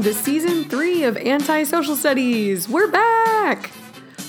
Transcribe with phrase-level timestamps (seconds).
[0.00, 2.66] welcome to season three of Anti-Social Studies.
[2.66, 3.66] We're back!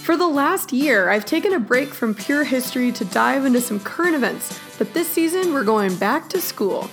[0.04, 3.80] For the last year, I've taken a break from pure history to dive into some
[3.80, 6.89] current events, but this season we're going back to school.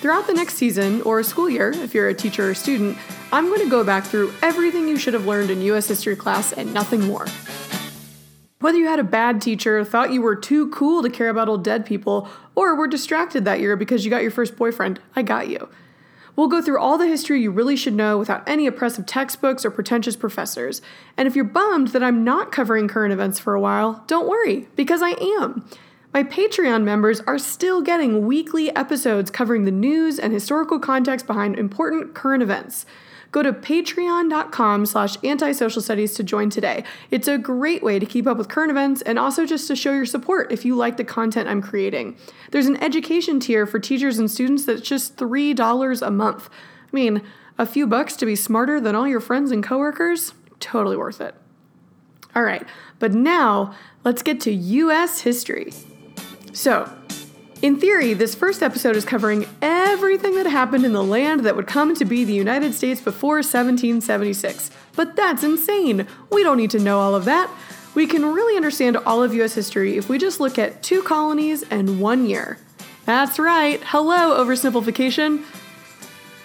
[0.00, 2.96] Throughout the next season, or school year, if you're a teacher or student,
[3.32, 6.54] I'm going to go back through everything you should have learned in US history class
[6.54, 7.26] and nothing more.
[8.60, 11.64] Whether you had a bad teacher, thought you were too cool to care about old
[11.64, 15.48] dead people, or were distracted that year because you got your first boyfriend, I got
[15.48, 15.68] you.
[16.34, 19.70] We'll go through all the history you really should know without any oppressive textbooks or
[19.70, 20.80] pretentious professors.
[21.16, 24.68] And if you're bummed that I'm not covering current events for a while, don't worry,
[24.74, 25.64] because I am.
[26.14, 31.58] My Patreon members are still getting weekly episodes covering the news and historical context behind
[31.58, 32.86] important current events.
[33.32, 36.84] Go to patreon.com slash antisocial studies to join today.
[37.10, 39.92] It's a great way to keep up with current events and also just to show
[39.92, 42.16] your support if you like the content I'm creating.
[42.50, 46.50] There's an education tier for teachers and students that's just $3 a month.
[46.50, 47.22] I mean,
[47.58, 50.34] a few bucks to be smarter than all your friends and coworkers?
[50.60, 51.34] Totally worth it.
[52.34, 52.66] All right,
[52.98, 55.72] but now let's get to US history.
[56.52, 56.90] So,
[57.62, 61.68] in theory, this first episode is covering everything that happened in the land that would
[61.68, 64.72] come to be the United States before 1776.
[64.96, 66.08] But that's insane!
[66.30, 67.48] We don't need to know all of that.
[67.94, 71.62] We can really understand all of US history if we just look at two colonies
[71.70, 72.58] and one year.
[73.04, 75.44] That's right, hello, oversimplification.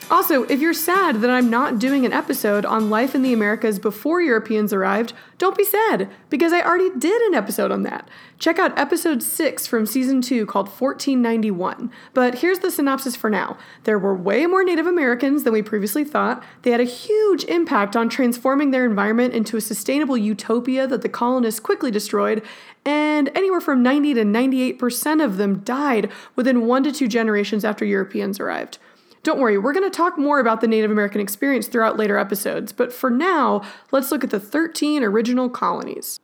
[0.10, 3.78] Also, if you're sad that I'm not doing an episode on life in the Americas
[3.78, 8.08] before Europeans arrived, don't be sad, because I already did an episode on that.
[8.40, 11.92] Check out episode 6 from season 2 called 1491.
[12.14, 16.06] But here's the synopsis for now there were way more Native Americans than we previously
[16.06, 16.42] thought.
[16.62, 21.10] They had a huge impact on transforming their environment into a sustainable utopia that the
[21.10, 22.42] colonists quickly destroyed,
[22.86, 27.84] and anywhere from 90 to 98% of them died within one to two generations after
[27.84, 28.78] Europeans arrived.
[29.28, 32.72] Don't worry, we're going to talk more about the Native American experience throughout later episodes,
[32.72, 36.22] but for now, let's look at the 13 original colonies.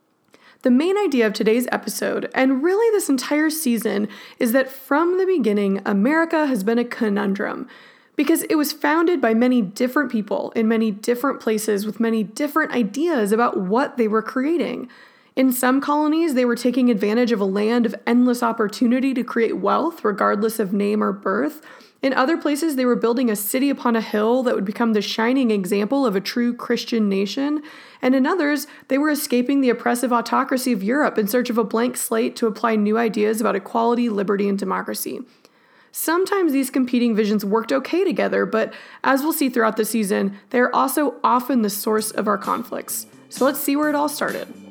[0.62, 4.08] The main idea of today's episode, and really this entire season,
[4.38, 7.68] is that from the beginning, America has been a conundrum.
[8.16, 12.72] Because it was founded by many different people in many different places with many different
[12.72, 14.88] ideas about what they were creating.
[15.36, 19.58] In some colonies, they were taking advantage of a land of endless opportunity to create
[19.58, 21.60] wealth, regardless of name or birth.
[22.04, 25.00] In other places, they were building a city upon a hill that would become the
[25.00, 27.62] shining example of a true Christian nation.
[28.02, 31.64] And in others, they were escaping the oppressive autocracy of Europe in search of a
[31.64, 35.20] blank slate to apply new ideas about equality, liberty, and democracy.
[35.92, 40.60] Sometimes these competing visions worked okay together, but as we'll see throughout the season, they
[40.60, 43.06] are also often the source of our conflicts.
[43.30, 44.63] So let's see where it all started.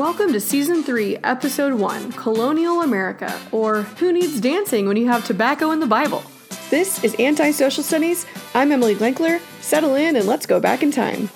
[0.00, 5.26] Welcome to Season 3, Episode 1 Colonial America, or Who Needs Dancing When You Have
[5.26, 6.24] Tobacco in the Bible?
[6.70, 8.24] This is Anti-Social Studies.
[8.54, 9.42] I'm Emily Glankler.
[9.60, 11.28] Settle in and let's go back in time.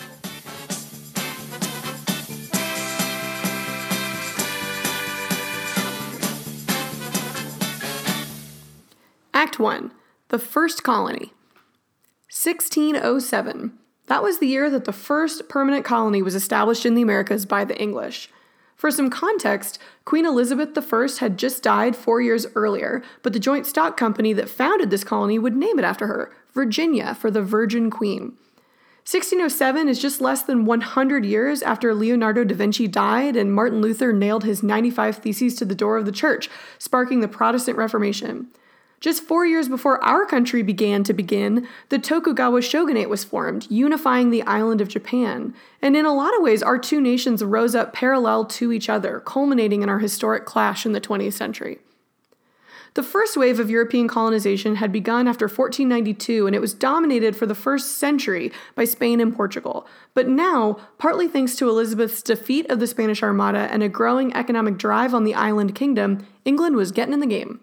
[9.34, 9.92] Act 1
[10.28, 11.34] The First Colony.
[12.30, 13.78] 1607.
[14.06, 17.66] That was the year that the first permanent colony was established in the Americas by
[17.66, 18.30] the English.
[18.76, 23.66] For some context, Queen Elizabeth I had just died four years earlier, but the joint
[23.66, 27.90] stock company that founded this colony would name it after her, Virginia, for the Virgin
[27.90, 28.36] Queen.
[29.06, 34.14] 1607 is just less than 100 years after Leonardo da Vinci died and Martin Luther
[34.14, 36.48] nailed his 95 Theses to the door of the church,
[36.78, 38.48] sparking the Protestant Reformation.
[39.04, 44.30] Just four years before our country began to begin, the Tokugawa shogunate was formed, unifying
[44.30, 45.52] the island of Japan.
[45.82, 49.20] And in a lot of ways, our two nations rose up parallel to each other,
[49.20, 51.80] culminating in our historic clash in the 20th century.
[52.94, 57.44] The first wave of European colonization had begun after 1492, and it was dominated for
[57.44, 59.86] the first century by Spain and Portugal.
[60.14, 64.78] But now, partly thanks to Elizabeth's defeat of the Spanish Armada and a growing economic
[64.78, 67.60] drive on the island kingdom, England was getting in the game.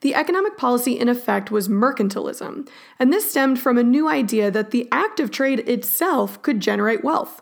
[0.00, 2.68] The economic policy in effect was mercantilism,
[2.98, 7.02] and this stemmed from a new idea that the act of trade itself could generate
[7.02, 7.40] wealth.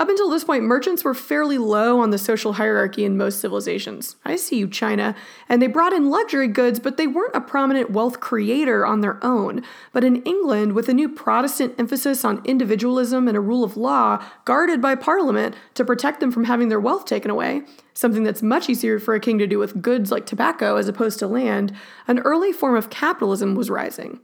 [0.00, 4.16] Up until this point, merchants were fairly low on the social hierarchy in most civilizations.
[4.24, 5.14] I see you, China.
[5.46, 9.22] And they brought in luxury goods, but they weren't a prominent wealth creator on their
[9.22, 9.62] own.
[9.92, 14.24] But in England, with a new Protestant emphasis on individualism and a rule of law
[14.46, 17.60] guarded by Parliament to protect them from having their wealth taken away,
[17.92, 21.18] something that's much easier for a king to do with goods like tobacco as opposed
[21.18, 21.76] to land,
[22.08, 24.18] an early form of capitalism was rising.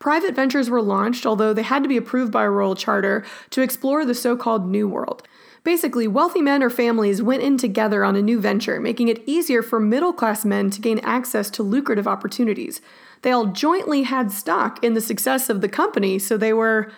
[0.00, 3.60] Private ventures were launched, although they had to be approved by a royal charter, to
[3.60, 5.22] explore the so called New World.
[5.62, 9.62] Basically, wealthy men or families went in together on a new venture, making it easier
[9.62, 12.80] for middle class men to gain access to lucrative opportunities.
[13.20, 16.90] They all jointly had stock in the success of the company, so they were,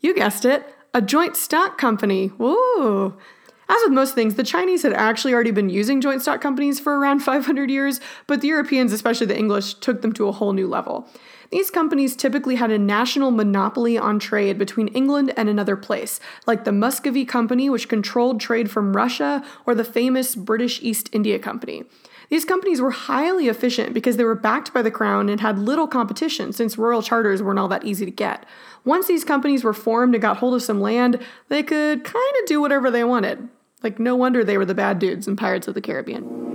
[0.00, 2.32] you guessed it, a joint stock company.
[2.38, 3.16] Woo!
[3.68, 6.98] As with most things, the Chinese had actually already been using joint stock companies for
[6.98, 10.66] around 500 years, but the Europeans, especially the English, took them to a whole new
[10.66, 11.08] level.
[11.50, 16.64] These companies typically had a national monopoly on trade between England and another place, like
[16.64, 21.84] the Muscovy Company, which controlled trade from Russia, or the famous British East India Company.
[22.28, 25.88] These companies were highly efficient because they were backed by the crown and had little
[25.88, 28.44] competition since royal charters weren't all that easy to get.
[28.84, 31.18] Once these companies were formed and got hold of some land,
[31.48, 33.48] they could kind of do whatever they wanted.
[33.82, 36.47] Like, no wonder they were the bad dudes in Pirates of the Caribbean.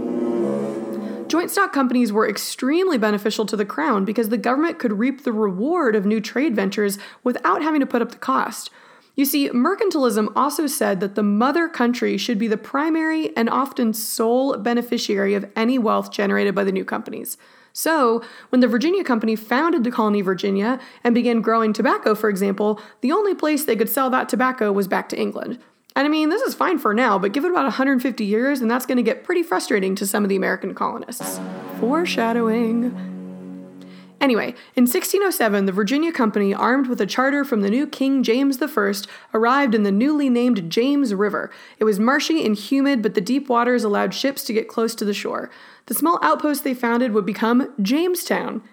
[1.33, 5.31] Joint stock companies were extremely beneficial to the crown because the government could reap the
[5.31, 8.69] reward of new trade ventures without having to put up the cost.
[9.15, 13.93] You see, mercantilism also said that the mother country should be the primary and often
[13.93, 17.35] sole beneficiary of any wealth generated by the new companies.
[17.71, 22.79] So, when the Virginia Company founded the colony Virginia and began growing tobacco, for example,
[23.01, 25.57] the only place they could sell that tobacco was back to England.
[25.95, 28.71] And I mean, this is fine for now, but give it about 150 years, and
[28.71, 31.39] that's going to get pretty frustrating to some of the American colonists.
[31.79, 33.11] Foreshadowing.
[34.23, 38.57] Anyway, in 1607, the Virginia Company, armed with a charter from the new King James
[38.61, 38.93] I,
[39.33, 41.51] arrived in the newly named James River.
[41.77, 45.03] It was marshy and humid, but the deep waters allowed ships to get close to
[45.03, 45.51] the shore.
[45.87, 48.63] The small outpost they founded would become Jamestown.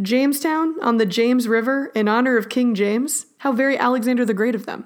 [0.00, 3.26] Jamestown on the James River in honor of King James?
[3.38, 4.84] How very Alexander the Great of them.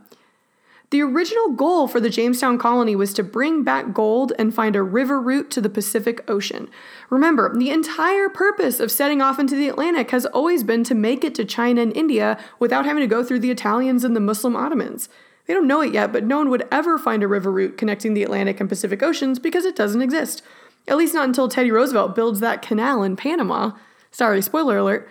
[0.93, 4.83] The original goal for the Jamestown colony was to bring back gold and find a
[4.83, 6.69] river route to the Pacific Ocean.
[7.09, 11.25] Remember, the entire purpose of setting off into the Atlantic has always been to make
[11.25, 14.55] it to China and India without having to go through the Italians and the Muslim
[14.55, 15.09] Ottomans.
[15.47, 18.13] They don't know it yet, but no one would ever find a river route connecting
[18.13, 20.43] the Atlantic and Pacific Oceans because it doesn't exist.
[20.87, 23.71] At least not until Teddy Roosevelt builds that canal in Panama.
[24.11, 25.09] Sorry, spoiler alert.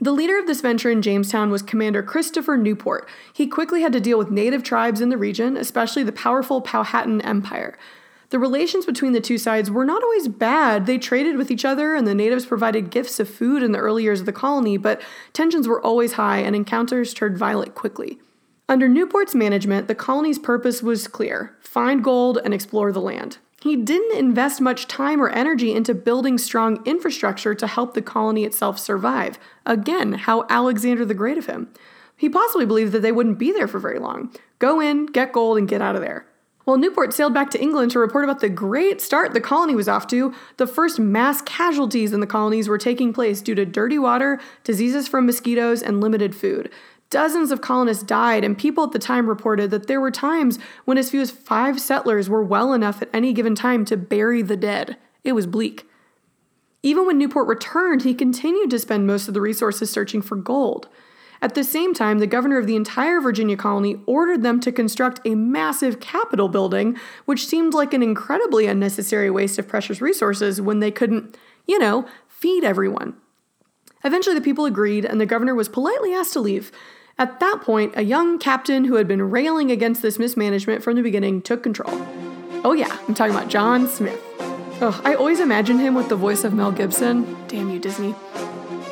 [0.00, 3.08] The leader of this venture in Jamestown was Commander Christopher Newport.
[3.32, 7.20] He quickly had to deal with native tribes in the region, especially the powerful Powhatan
[7.22, 7.76] Empire.
[8.30, 10.86] The relations between the two sides were not always bad.
[10.86, 14.04] They traded with each other, and the natives provided gifts of food in the early
[14.04, 15.02] years of the colony, but
[15.32, 18.20] tensions were always high and encounters turned violent quickly.
[18.68, 23.38] Under Newport's management, the colony's purpose was clear find gold and explore the land.
[23.68, 28.44] He didn't invest much time or energy into building strong infrastructure to help the colony
[28.44, 29.38] itself survive.
[29.66, 31.68] Again, how Alexander the Great of him.
[32.16, 34.34] He possibly believed that they wouldn't be there for very long.
[34.58, 36.24] Go in, get gold, and get out of there.
[36.64, 39.86] While Newport sailed back to England to report about the great start the colony was
[39.86, 43.98] off to, the first mass casualties in the colonies were taking place due to dirty
[43.98, 46.70] water, diseases from mosquitoes, and limited food.
[47.10, 50.98] Dozens of colonists died, and people at the time reported that there were times when
[50.98, 54.56] as few as five settlers were well enough at any given time to bury the
[54.56, 54.96] dead.
[55.24, 55.86] It was bleak.
[56.82, 60.88] Even when Newport returned, he continued to spend most of the resources searching for gold.
[61.40, 65.20] At the same time, the governor of the entire Virginia colony ordered them to construct
[65.24, 70.80] a massive capitol building, which seemed like an incredibly unnecessary waste of precious resources when
[70.80, 73.14] they couldn't, you know, feed everyone.
[74.04, 76.70] Eventually, the people agreed, and the governor was politely asked to leave.
[77.20, 81.02] At that point, a young captain who had been railing against this mismanagement from the
[81.02, 81.90] beginning took control.
[82.64, 84.20] Oh, yeah, I'm talking about John Smith.
[84.80, 87.36] Ugh, I always imagine him with the voice of Mel Gibson.
[87.48, 88.14] Damn you, Disney.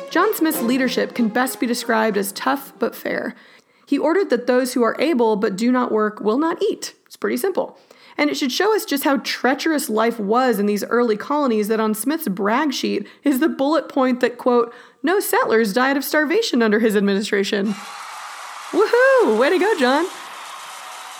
[0.09, 3.33] John Smith's leadership can best be described as tough but fair.
[3.85, 6.95] He ordered that those who are able but do not work will not eat.
[7.05, 7.77] It's pretty simple.
[8.17, 11.79] And it should show us just how treacherous life was in these early colonies that
[11.79, 16.61] on Smith's brag sheet is the bullet point that, quote, no settlers died of starvation
[16.61, 17.73] under his administration.
[18.71, 19.39] Woohoo!
[19.39, 20.05] Way to go, John!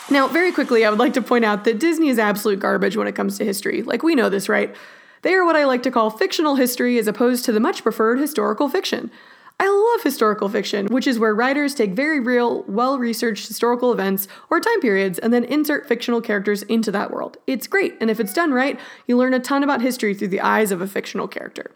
[0.09, 3.07] Now, very quickly, I would like to point out that Disney is absolute garbage when
[3.07, 3.83] it comes to history.
[3.83, 4.75] Like, we know this, right?
[5.21, 8.19] They are what I like to call fictional history as opposed to the much preferred
[8.19, 9.11] historical fiction.
[9.59, 14.27] I love historical fiction, which is where writers take very real, well researched historical events
[14.49, 17.37] or time periods and then insert fictional characters into that world.
[17.47, 20.41] It's great, and if it's done right, you learn a ton about history through the
[20.41, 21.71] eyes of a fictional character.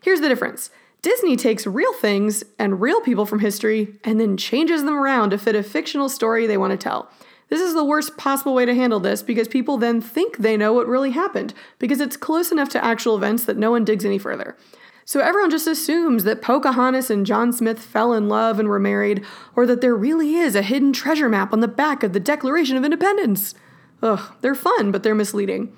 [0.00, 0.70] Here's the difference
[1.02, 5.38] Disney takes real things and real people from history and then changes them around to
[5.38, 7.10] fit a fictional story they want to tell.
[7.48, 10.72] This is the worst possible way to handle this because people then think they know
[10.72, 14.18] what really happened because it's close enough to actual events that no one digs any
[14.18, 14.56] further.
[15.08, 19.24] So everyone just assumes that Pocahontas and John Smith fell in love and were married,
[19.56, 22.76] or that there really is a hidden treasure map on the back of the Declaration
[22.76, 23.54] of Independence.
[24.02, 25.74] Ugh, they're fun, but they're misleading.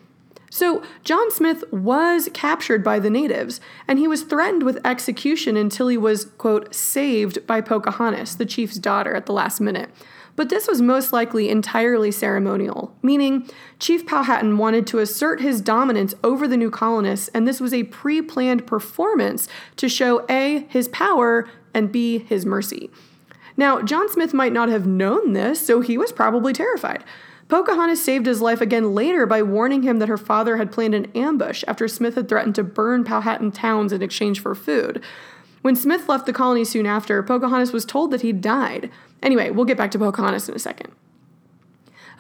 [0.53, 5.87] So, John Smith was captured by the natives, and he was threatened with execution until
[5.87, 9.91] he was, quote, saved by Pocahontas, the chief's daughter, at the last minute.
[10.35, 16.15] But this was most likely entirely ceremonial, meaning Chief Powhatan wanted to assert his dominance
[16.25, 20.89] over the new colonists, and this was a pre planned performance to show A, his
[20.89, 22.91] power, and B, his mercy.
[23.57, 27.05] Now, John Smith might not have known this, so he was probably terrified.
[27.51, 31.11] Pocahontas saved his life again later by warning him that her father had planned an
[31.17, 35.03] ambush after Smith had threatened to burn Powhatan towns in exchange for food.
[35.63, 38.89] When Smith left the colony soon after, Pocahontas was told that he'd died.
[39.23, 40.93] Anyway, we'll get back to Pocahontas in a second.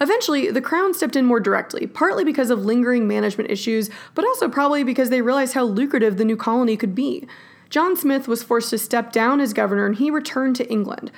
[0.00, 4.48] Eventually, the Crown stepped in more directly, partly because of lingering management issues, but also
[4.48, 7.26] probably because they realized how lucrative the new colony could be.
[7.68, 11.12] John Smith was forced to step down as governor and he returned to England.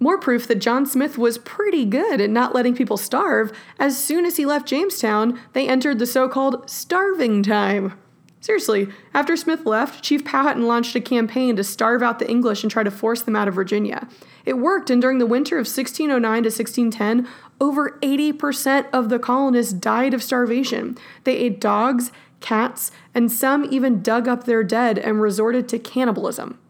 [0.00, 3.52] More proof that John Smith was pretty good at not letting people starve.
[3.78, 7.98] As soon as he left Jamestown, they entered the so called starving time.
[8.40, 12.70] Seriously, after Smith left, Chief Powhatan launched a campaign to starve out the English and
[12.70, 14.08] try to force them out of Virginia.
[14.46, 17.28] It worked, and during the winter of 1609 to 1610,
[17.60, 20.96] over 80% of the colonists died of starvation.
[21.24, 26.60] They ate dogs, cats, and some even dug up their dead and resorted to cannibalism.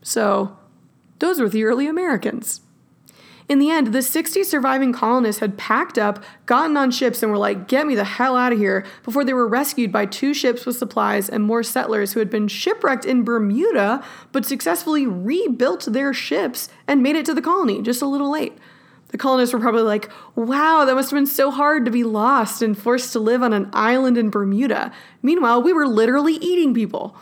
[0.00, 0.56] So,
[1.18, 2.62] those were the early Americans.
[3.48, 7.38] In the end, the 60 surviving colonists had packed up, gotten on ships, and were
[7.38, 10.66] like, get me the hell out of here, before they were rescued by two ships
[10.66, 16.12] with supplies and more settlers who had been shipwrecked in Bermuda, but successfully rebuilt their
[16.12, 18.52] ships and made it to the colony just a little late.
[19.08, 22.60] The colonists were probably like, wow, that must have been so hard to be lost
[22.60, 24.92] and forced to live on an island in Bermuda.
[25.22, 27.16] Meanwhile, we were literally eating people.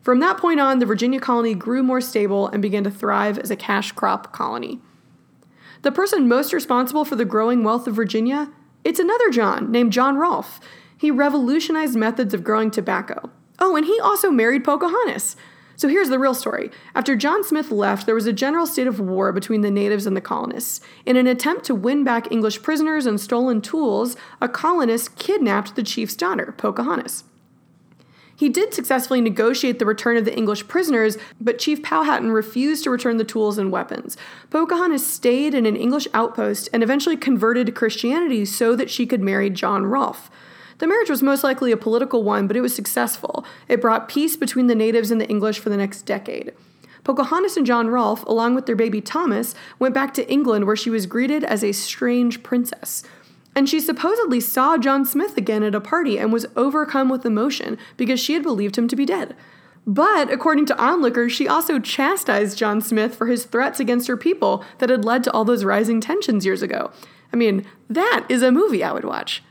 [0.00, 3.50] From that point on, the Virginia colony grew more stable and began to thrive as
[3.50, 4.80] a cash crop colony.
[5.82, 8.50] The person most responsible for the growing wealth of Virginia?
[8.84, 10.60] It's another John named John Rolfe.
[10.96, 13.30] He revolutionized methods of growing tobacco.
[13.60, 15.36] Oh, and he also married Pocahontas.
[15.76, 16.72] So here's the real story.
[16.96, 20.16] After John Smith left, there was a general state of war between the natives and
[20.16, 20.80] the colonists.
[21.06, 25.84] In an attempt to win back English prisoners and stolen tools, a colonist kidnapped the
[25.84, 27.22] chief's daughter, Pocahontas.
[28.38, 32.90] He did successfully negotiate the return of the English prisoners, but Chief Powhatan refused to
[32.90, 34.16] return the tools and weapons.
[34.48, 39.20] Pocahontas stayed in an English outpost and eventually converted to Christianity so that she could
[39.20, 40.30] marry John Rolfe.
[40.78, 43.44] The marriage was most likely a political one, but it was successful.
[43.66, 46.52] It brought peace between the natives and the English for the next decade.
[47.02, 50.90] Pocahontas and John Rolfe, along with their baby Thomas, went back to England where she
[50.90, 53.02] was greeted as a strange princess.
[53.58, 57.76] And she supposedly saw John Smith again at a party and was overcome with emotion
[57.96, 59.34] because she had believed him to be dead.
[59.84, 64.64] But according to onlookers, she also chastised John Smith for his threats against her people
[64.78, 66.92] that had led to all those rising tensions years ago.
[67.32, 69.42] I mean, that is a movie I would watch.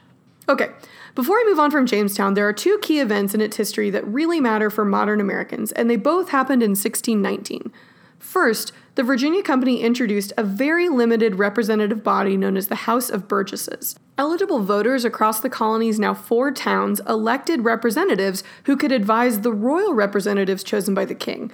[0.48, 0.70] Okay,
[1.14, 4.08] before I move on from Jamestown, there are two key events in its history that
[4.08, 7.74] really matter for modern Americans, and they both happened in 1619.
[8.20, 13.28] First, the Virginia Company introduced a very limited representative body known as the House of
[13.28, 13.96] Burgesses.
[14.18, 19.94] Eligible voters across the colony's now four towns elected representatives who could advise the royal
[19.94, 21.52] representatives chosen by the king.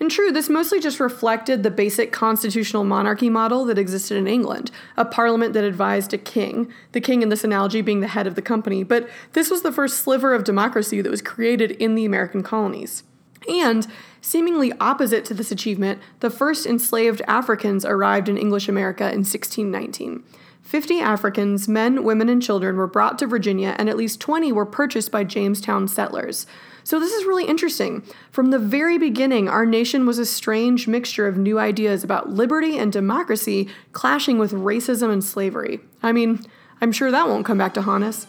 [0.00, 4.70] And true, this mostly just reflected the basic constitutional monarchy model that existed in England
[4.96, 8.36] a parliament that advised a king, the king in this analogy being the head of
[8.36, 12.06] the company, but this was the first sliver of democracy that was created in the
[12.06, 13.02] American colonies.
[13.48, 13.86] And,
[14.26, 20.24] seemingly opposite to this achievement, the first enslaved Africans arrived in English America in 1619.
[20.62, 24.66] 50 Africans, men, women, and children, were brought to Virginia, and at least 20 were
[24.66, 26.44] purchased by Jamestown settlers.
[26.82, 28.02] So, this is really interesting.
[28.32, 32.76] From the very beginning, our nation was a strange mixture of new ideas about liberty
[32.76, 35.78] and democracy clashing with racism and slavery.
[36.02, 36.44] I mean,
[36.80, 38.26] I'm sure that won't come back to haunt us.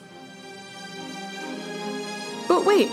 [2.47, 2.89] But wait,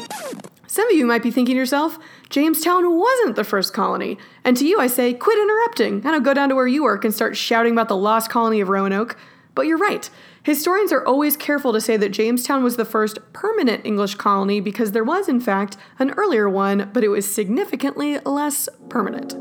[0.75, 2.01] some of you might be thinking to yourself,
[2.31, 4.19] Jamestown wasn't the first colony.
[4.43, 6.05] And to you, I say, quit interrupting.
[6.05, 8.61] I don't go down to where you work and start shouting about the lost colony
[8.61, 9.17] of Roanoke.
[9.55, 10.11] But you're right.
[10.43, 14.91] Historians are always careful to say that Jamestown was the first permanent English colony because
[14.91, 19.35] there was, in fact, an earlier one, but it was significantly less permanent.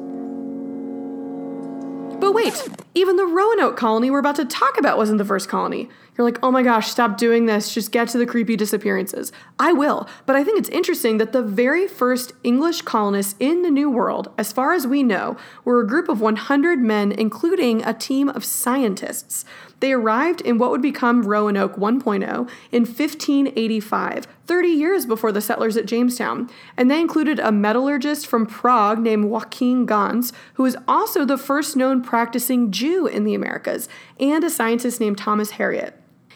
[2.22, 5.90] But wait, even the Roanoke colony we're about to talk about wasn't the first colony.
[6.18, 7.74] You're like, oh my gosh, stop doing this.
[7.74, 9.32] Just get to the creepy disappearances.
[9.60, 10.08] I will.
[10.26, 14.32] But I think it's interesting that the very first English colonists in the New World,
[14.38, 18.46] as far as we know, were a group of 100 men, including a team of
[18.46, 19.46] scientists.
[19.80, 22.24] They arrived in what would become Roanoke 1.0
[22.72, 26.50] in 1585, 30 years before the settlers at Jamestown.
[26.76, 31.76] And they included a metallurgist from Prague named Joachim Gans, who was also the first
[31.76, 33.88] known practicing Jew in the Americas,
[34.20, 35.94] and a scientist named Thomas Harriot.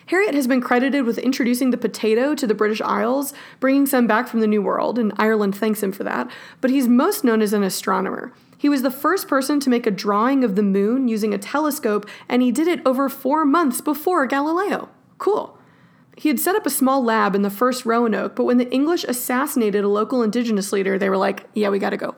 [0.08, 4.30] Harriot has been credited with introducing the potato to the British Isles, bringing some back
[4.30, 7.52] from the New World, and Ireland thanks him for that, but he's most known as
[7.52, 8.34] an astronomer.
[8.58, 12.10] He was the first person to make a drawing of the moon using a telescope,
[12.30, 14.90] and he did it over four months before Galileo.
[15.18, 15.57] Cool.
[16.18, 19.04] He had set up a small lab in the first Roanoke, but when the English
[19.04, 22.16] assassinated a local indigenous leader, they were like, yeah, we gotta go.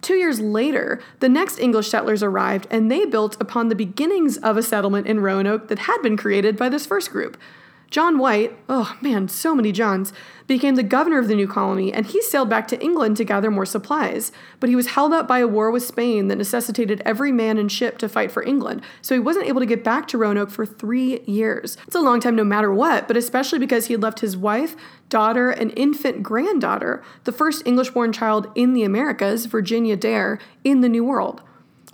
[0.00, 4.56] Two years later, the next English settlers arrived and they built upon the beginnings of
[4.56, 7.36] a settlement in Roanoke that had been created by this first group.
[7.90, 10.12] John White, oh man, so many Johns,
[10.46, 13.50] became the governor of the new colony and he sailed back to England to gather
[13.50, 14.30] more supplies.
[14.60, 17.72] But he was held up by a war with Spain that necessitated every man and
[17.72, 20.66] ship to fight for England, so he wasn't able to get back to Roanoke for
[20.66, 21.78] three years.
[21.86, 24.76] It's a long time no matter what, but especially because he had left his wife,
[25.08, 30.82] daughter, and infant granddaughter, the first English born child in the Americas, Virginia Dare, in
[30.82, 31.42] the New World.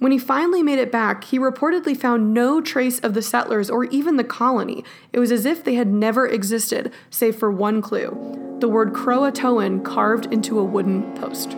[0.00, 3.84] When he finally made it back, he reportedly found no trace of the settlers or
[3.84, 4.84] even the colony.
[5.12, 9.84] It was as if they had never existed, save for one clue the word Croatoan
[9.84, 11.50] carved into a wooden post.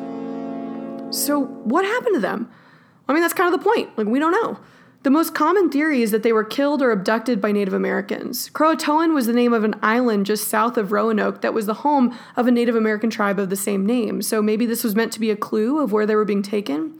[1.14, 2.50] So, what happened to them?
[3.06, 3.96] I mean, that's kind of the point.
[3.96, 4.58] Like, we don't know.
[5.04, 8.50] The most common theory is that they were killed or abducted by Native Americans.
[8.50, 12.16] Croatoan was the name of an island just south of Roanoke that was the home
[12.34, 15.20] of a Native American tribe of the same name, so maybe this was meant to
[15.20, 16.98] be a clue of where they were being taken.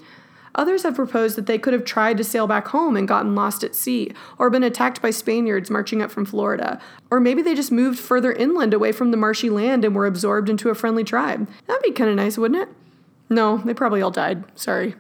[0.57, 3.63] Others have proposed that they could have tried to sail back home and gotten lost
[3.63, 6.81] at sea, or been attacked by Spaniards marching up from Florida.
[7.11, 10.49] Or maybe they just moved further inland away from the marshy land and were absorbed
[10.49, 11.49] into a friendly tribe.
[11.67, 12.75] That'd be kind of nice, wouldn't it?
[13.29, 14.45] No, they probably all died.
[14.59, 14.95] Sorry.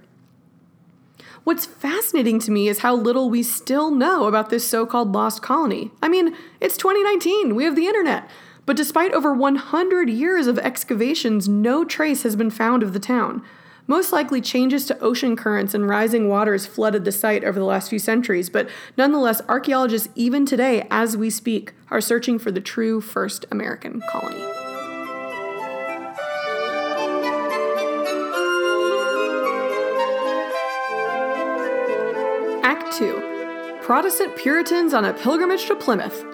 [1.44, 5.42] What's fascinating to me is how little we still know about this so called lost
[5.42, 5.92] colony.
[6.02, 8.28] I mean, it's 2019, we have the internet.
[8.66, 13.44] But despite over 100 years of excavations, no trace has been found of the town.
[13.88, 17.88] Most likely, changes to ocean currents and rising waters flooded the site over the last
[17.88, 23.00] few centuries, but nonetheless, archaeologists, even today, as we speak, are searching for the true
[23.00, 24.42] first American colony.
[32.64, 36.24] Act 2 Protestant Puritans on a pilgrimage to Plymouth.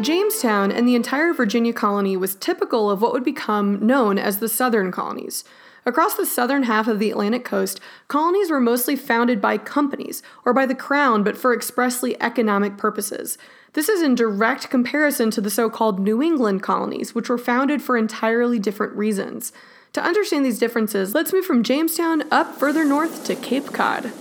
[0.00, 4.48] Jamestown and the entire Virginia colony was typical of what would become known as the
[4.48, 5.44] Southern colonies.
[5.84, 10.52] Across the southern half of the Atlantic coast, colonies were mostly founded by companies or
[10.52, 13.36] by the crown, but for expressly economic purposes.
[13.72, 17.82] This is in direct comparison to the so called New England colonies, which were founded
[17.82, 19.52] for entirely different reasons.
[19.94, 24.12] To understand these differences, let's move from Jamestown up further north to Cape Cod.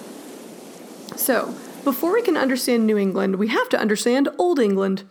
[1.15, 1.53] So,
[1.83, 5.03] before we can understand New England, we have to understand Old England.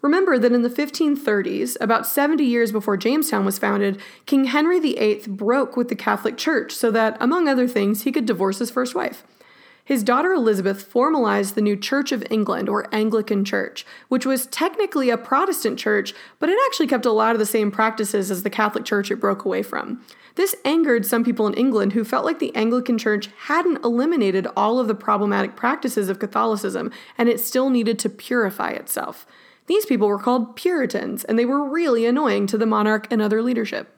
[0.00, 5.22] Remember that in the 1530s, about 70 years before Jamestown was founded, King Henry VIII
[5.26, 8.94] broke with the Catholic Church so that, among other things, he could divorce his first
[8.94, 9.24] wife.
[9.84, 15.08] His daughter Elizabeth formalized the new Church of England, or Anglican Church, which was technically
[15.08, 18.50] a Protestant church, but it actually kept a lot of the same practices as the
[18.50, 20.04] Catholic Church it broke away from.
[20.34, 24.78] This angered some people in England who felt like the Anglican Church hadn't eliminated all
[24.78, 29.26] of the problematic practices of Catholicism and it still needed to purify itself.
[29.68, 33.42] These people were called Puritans, and they were really annoying to the monarch and other
[33.42, 33.94] leadership.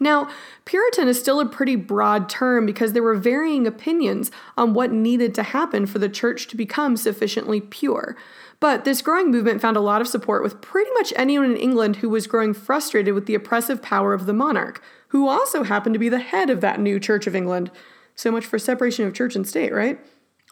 [0.00, 0.28] Now,
[0.64, 5.34] Puritan is still a pretty broad term because there were varying opinions on what needed
[5.36, 8.16] to happen for the church to become sufficiently pure.
[8.58, 11.96] But this growing movement found a lot of support with pretty much anyone in England
[11.96, 16.00] who was growing frustrated with the oppressive power of the monarch, who also happened to
[16.00, 17.70] be the head of that new Church of England.
[18.16, 20.00] So much for separation of church and state, right?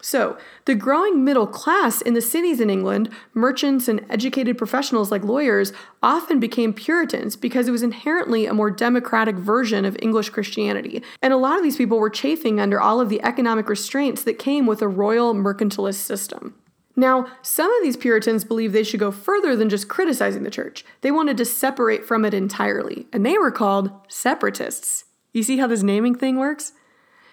[0.04, 5.22] So, the growing middle class in the cities in England, merchants and educated professionals like
[5.22, 11.04] lawyers, often became Puritans because it was inherently a more democratic version of English Christianity.
[11.22, 14.40] And a lot of these people were chafing under all of the economic restraints that
[14.40, 16.56] came with a royal mercantilist system.
[16.96, 20.84] Now, some of these Puritans believed they should go further than just criticizing the church.
[21.02, 25.04] They wanted to separate from it entirely, and they were called separatists.
[25.32, 26.72] You see how this naming thing works?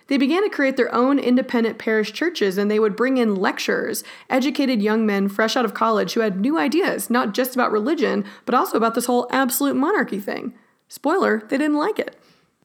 [0.09, 4.03] They began to create their own independent parish churches and they would bring in lecturers,
[4.27, 8.25] educated young men fresh out of college who had new ideas, not just about religion,
[8.45, 10.55] but also about this whole absolute monarchy thing.
[10.87, 12.19] Spoiler, they didn't like it.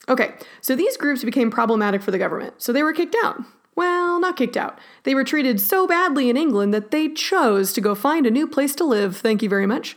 [0.09, 3.43] Okay, so these groups became problematic for the government, so they were kicked out.
[3.77, 4.79] Well, not kicked out.
[5.03, 8.47] They were treated so badly in England that they chose to go find a new
[8.47, 9.97] place to live, thank you very much.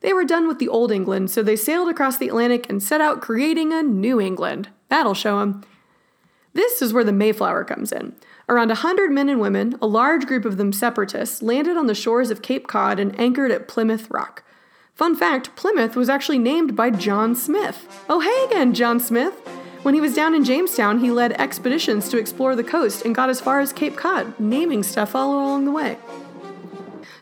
[0.00, 3.02] They were done with the old England, so they sailed across the Atlantic and set
[3.02, 4.70] out creating a new England.
[4.88, 5.64] That'll show them.
[6.58, 8.16] This is where the Mayflower comes in.
[8.48, 12.32] Around 100 men and women, a large group of them separatists, landed on the shores
[12.32, 14.42] of Cape Cod and anchored at Plymouth Rock.
[14.92, 18.04] Fun fact Plymouth was actually named by John Smith.
[18.10, 19.34] Oh, hey again, John Smith!
[19.84, 23.30] When he was down in Jamestown, he led expeditions to explore the coast and got
[23.30, 25.96] as far as Cape Cod, naming stuff all along the way.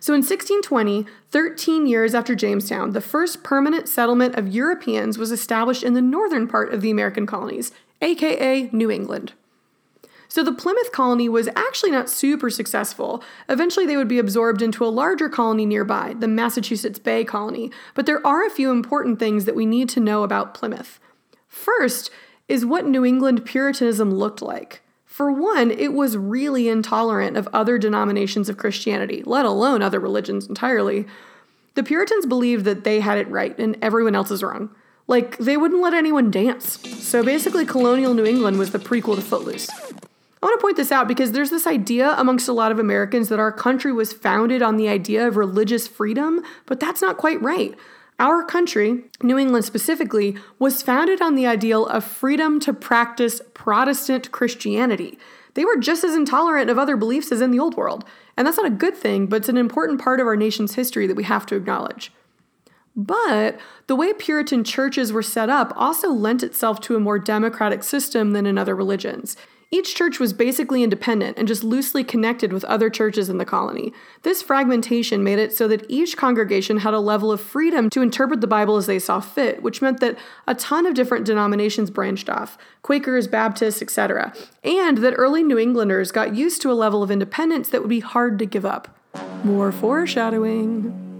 [0.00, 5.82] So in 1620, 13 years after Jamestown, the first permanent settlement of Europeans was established
[5.82, 7.70] in the northern part of the American colonies,
[8.00, 9.32] aka New England.
[10.28, 13.22] So the Plymouth colony was actually not super successful.
[13.48, 17.70] Eventually, they would be absorbed into a larger colony nearby, the Massachusetts Bay Colony.
[17.94, 20.98] But there are a few important things that we need to know about Plymouth.
[21.48, 22.10] First
[22.48, 24.82] is what New England Puritanism looked like.
[25.04, 30.46] For one, it was really intolerant of other denominations of Christianity, let alone other religions
[30.46, 31.06] entirely.
[31.74, 34.70] The Puritans believed that they had it right and everyone else is wrong.
[35.08, 36.80] Like, they wouldn't let anyone dance.
[37.04, 39.68] So basically, colonial New England was the prequel to Footloose.
[39.70, 43.28] I want to point this out because there's this idea amongst a lot of Americans
[43.30, 47.40] that our country was founded on the idea of religious freedom, but that's not quite
[47.40, 47.74] right.
[48.18, 54.32] Our country, New England specifically, was founded on the ideal of freedom to practice Protestant
[54.32, 55.18] Christianity.
[55.54, 58.04] They were just as intolerant of other beliefs as in the Old World.
[58.36, 61.06] And that's not a good thing, but it's an important part of our nation's history
[61.06, 62.12] that we have to acknowledge.
[62.96, 67.84] But the way Puritan churches were set up also lent itself to a more democratic
[67.84, 69.36] system than in other religions.
[69.70, 73.92] Each church was basically independent and just loosely connected with other churches in the colony.
[74.22, 78.40] This fragmentation made it so that each congregation had a level of freedom to interpret
[78.40, 82.30] the Bible as they saw fit, which meant that a ton of different denominations branched
[82.30, 84.32] off Quakers, Baptists, etc.
[84.62, 88.00] And that early New Englanders got used to a level of independence that would be
[88.00, 88.96] hard to give up.
[89.44, 91.15] More foreshadowing.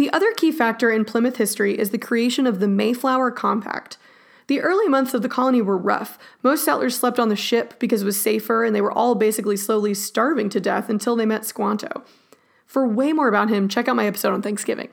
[0.00, 3.98] The other key factor in Plymouth history is the creation of the Mayflower Compact.
[4.46, 6.18] The early months of the colony were rough.
[6.42, 9.58] Most settlers slept on the ship because it was safer, and they were all basically
[9.58, 12.02] slowly starving to death until they met Squanto.
[12.64, 14.88] For way more about him, check out my episode on Thanksgiving.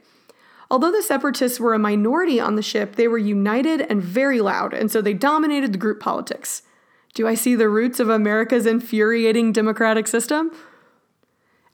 [0.69, 4.73] Although the separatists were a minority on the ship, they were united and very loud,
[4.73, 6.63] and so they dominated the group politics.
[7.13, 10.51] Do I see the roots of America's infuriating democratic system?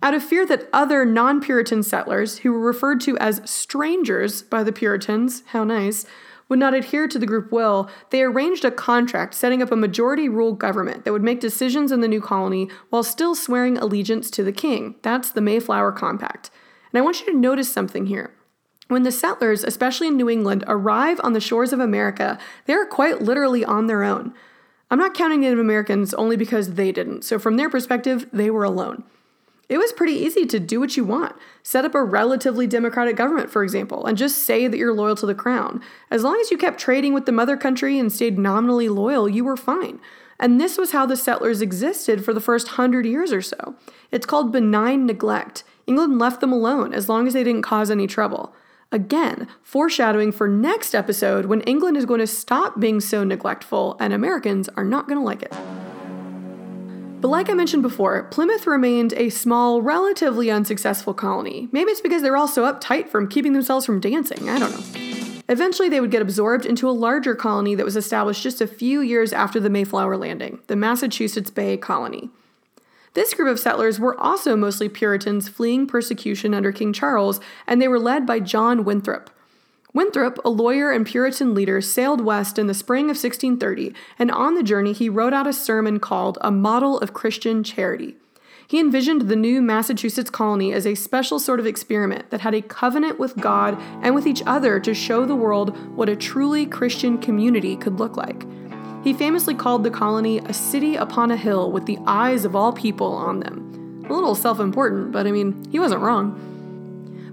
[0.03, 4.61] Out of fear that other non Puritan settlers, who were referred to as strangers by
[4.61, 6.05] the Puritans, how nice,
[6.49, 10.27] would not adhere to the group will, they arranged a contract setting up a majority
[10.27, 14.43] rule government that would make decisions in the new colony while still swearing allegiance to
[14.43, 14.95] the king.
[15.03, 16.51] That's the Mayflower Compact.
[16.91, 18.33] And I want you to notice something here.
[18.89, 22.85] When the settlers, especially in New England, arrive on the shores of America, they are
[22.85, 24.33] quite literally on their own.
[24.91, 28.65] I'm not counting Native Americans only because they didn't, so from their perspective, they were
[28.65, 29.05] alone.
[29.73, 31.35] It was pretty easy to do what you want.
[31.63, 35.25] Set up a relatively democratic government, for example, and just say that you're loyal to
[35.25, 35.81] the crown.
[36.11, 39.43] As long as you kept trading with the mother country and stayed nominally loyal, you
[39.43, 39.99] were fine.
[40.39, 43.73] And this was how the settlers existed for the first hundred years or so.
[44.11, 45.63] It's called benign neglect.
[45.87, 48.53] England left them alone as long as they didn't cause any trouble.
[48.91, 54.13] Again, foreshadowing for next episode when England is going to stop being so neglectful and
[54.13, 55.82] Americans are not going to like it.
[57.23, 61.69] But like I mentioned before, Plymouth remained a small, relatively unsuccessful colony.
[61.71, 64.71] Maybe it's because they were all so uptight from keeping themselves from dancing, I don't
[64.71, 65.41] know.
[65.47, 68.99] Eventually, they would get absorbed into a larger colony that was established just a few
[68.99, 72.29] years after the Mayflower landing, the Massachusetts Bay Colony.
[73.13, 77.87] This group of settlers were also mostly Puritans fleeing persecution under King Charles, and they
[77.87, 79.29] were led by John Winthrop.
[79.93, 84.55] Winthrop, a lawyer and Puritan leader, sailed west in the spring of 1630, and on
[84.55, 88.15] the journey he wrote out a sermon called A Model of Christian Charity.
[88.67, 92.61] He envisioned the new Massachusetts colony as a special sort of experiment that had a
[92.63, 97.19] covenant with God and with each other to show the world what a truly Christian
[97.19, 98.47] community could look like.
[99.03, 102.73] He famously called the colony a city upon a hill with the eyes of all
[102.73, 104.05] people on them.
[104.09, 106.52] A little self important, but I mean, he wasn't wrong.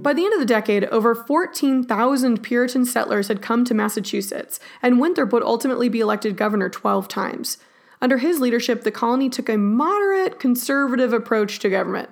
[0.03, 4.99] By the end of the decade, over 14,000 Puritan settlers had come to Massachusetts, and
[4.99, 7.59] Winthrop would ultimately be elected governor 12 times.
[8.01, 12.09] Under his leadership, the colony took a moderate, conservative approach to government.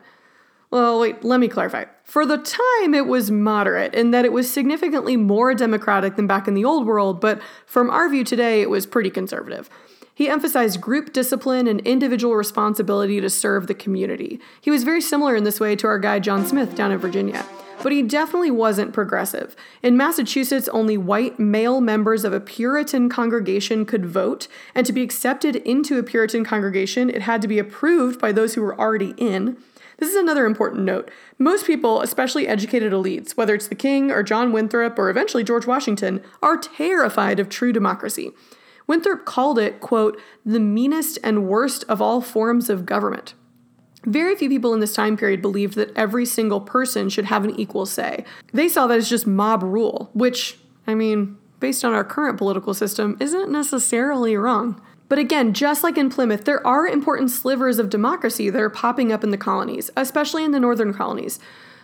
[0.71, 1.87] Well, wait, let me clarify.
[2.05, 6.47] For the time, it was moderate in that it was significantly more democratic than back
[6.47, 9.71] in the old world, but from our view today, it was pretty conservative.
[10.15, 14.41] He emphasized group discipline and individual responsibility to serve the community.
[14.61, 17.47] He was very similar in this way to our guy John Smith down in Virginia
[17.83, 19.55] but he definitely wasn't progressive.
[19.83, 25.03] In Massachusetts, only white male members of a Puritan congregation could vote, and to be
[25.03, 29.15] accepted into a Puritan congregation, it had to be approved by those who were already
[29.17, 29.57] in.
[29.99, 31.11] This is another important note.
[31.39, 35.67] Most people, especially educated elites, whether it's the king or John Winthrop or eventually George
[35.67, 38.31] Washington, are terrified of true democracy.
[38.87, 43.35] Winthrop called it, quote, the meanest and worst of all forms of government.
[44.09, 47.61] Very few people in this time period believed that every single person should have an
[47.61, 48.25] equal say.
[48.55, 52.73] They saw that as just mob rule, which, I mean, based on our current political
[52.73, 54.81] system, isn't necessarily wrong.
[55.11, 59.13] But again, just like in Plymouth, there are important slivers of democracy that are popping
[59.13, 61.39] up in the colonies, especially in the northern colonies.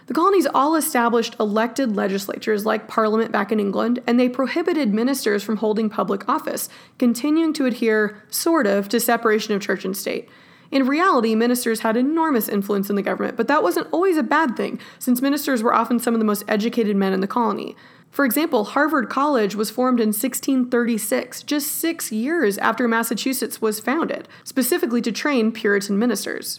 [0.07, 5.43] The colonies all established elected legislatures like Parliament back in England, and they prohibited ministers
[5.43, 10.27] from holding public office, continuing to adhere, sort of, to separation of church and state.
[10.75, 14.57] In reality, ministers had enormous influence in the government, but that wasn't always a bad
[14.57, 17.77] thing, since ministers were often some of the most educated men in the colony.
[18.11, 24.27] For example, Harvard College was formed in 1636, just six years after Massachusetts was founded,
[24.43, 26.59] specifically to train Puritan ministers.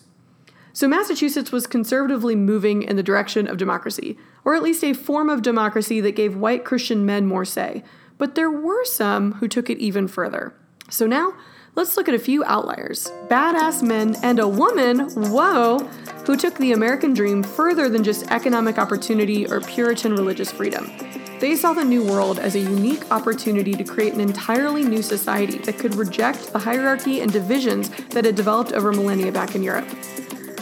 [0.72, 5.30] So Massachusetts was conservatively moving in the direction of democracy, or at least a form
[5.30, 7.84] of democracy that gave white Christian men more say.
[8.18, 10.54] But there were some who took it even further.
[10.90, 11.34] So now,
[11.76, 15.00] let's look at a few outliers badass men and a woman,
[15.32, 15.80] whoa,
[16.26, 20.92] who took the American dream further than just economic opportunity or Puritan religious freedom.
[21.40, 25.58] They saw the New World as a unique opportunity to create an entirely new society
[25.60, 29.88] that could reject the hierarchy and divisions that had developed over millennia back in Europe.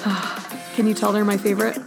[0.75, 1.77] Can you tell they're my favorite?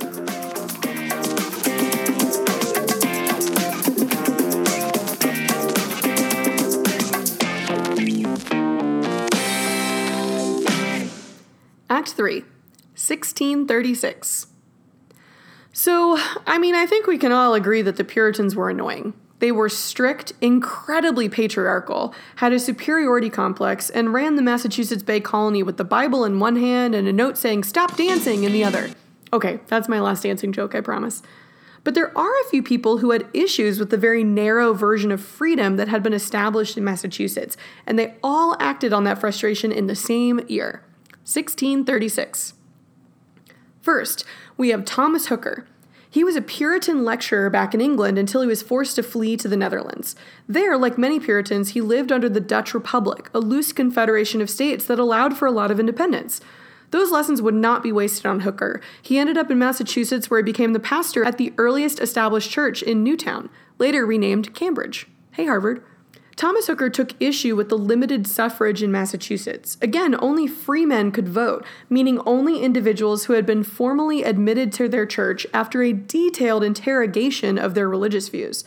[12.06, 12.42] Act 3
[12.94, 14.46] 1636.
[15.72, 16.16] So,
[16.46, 19.12] I mean, I think we can all agree that the Puritans were annoying.
[19.40, 25.64] They were strict, incredibly patriarchal, had a superiority complex, and ran the Massachusetts Bay Colony
[25.64, 28.90] with the Bible in one hand and a note saying, Stop dancing in the other.
[29.32, 31.22] Okay, that's my last dancing joke, I promise.
[31.82, 35.20] But there are a few people who had issues with the very narrow version of
[35.20, 39.88] freedom that had been established in Massachusetts, and they all acted on that frustration in
[39.88, 40.85] the same year
[41.26, 42.54] 1636.
[43.82, 44.24] First,
[44.56, 45.66] we have Thomas Hooker.
[46.08, 49.48] He was a Puritan lecturer back in England until he was forced to flee to
[49.48, 50.14] the Netherlands.
[50.48, 54.84] There, like many Puritans, he lived under the Dutch Republic, a loose confederation of states
[54.86, 56.40] that allowed for a lot of independence.
[56.92, 58.80] Those lessons would not be wasted on Hooker.
[59.02, 62.84] He ended up in Massachusetts where he became the pastor at the earliest established church
[62.84, 65.08] in Newtown, later renamed Cambridge.
[65.32, 65.82] Hey, Harvard.
[66.36, 69.78] Thomas Hooker took issue with the limited suffrage in Massachusetts.
[69.80, 74.86] Again, only free men could vote, meaning only individuals who had been formally admitted to
[74.86, 78.64] their church after a detailed interrogation of their religious views.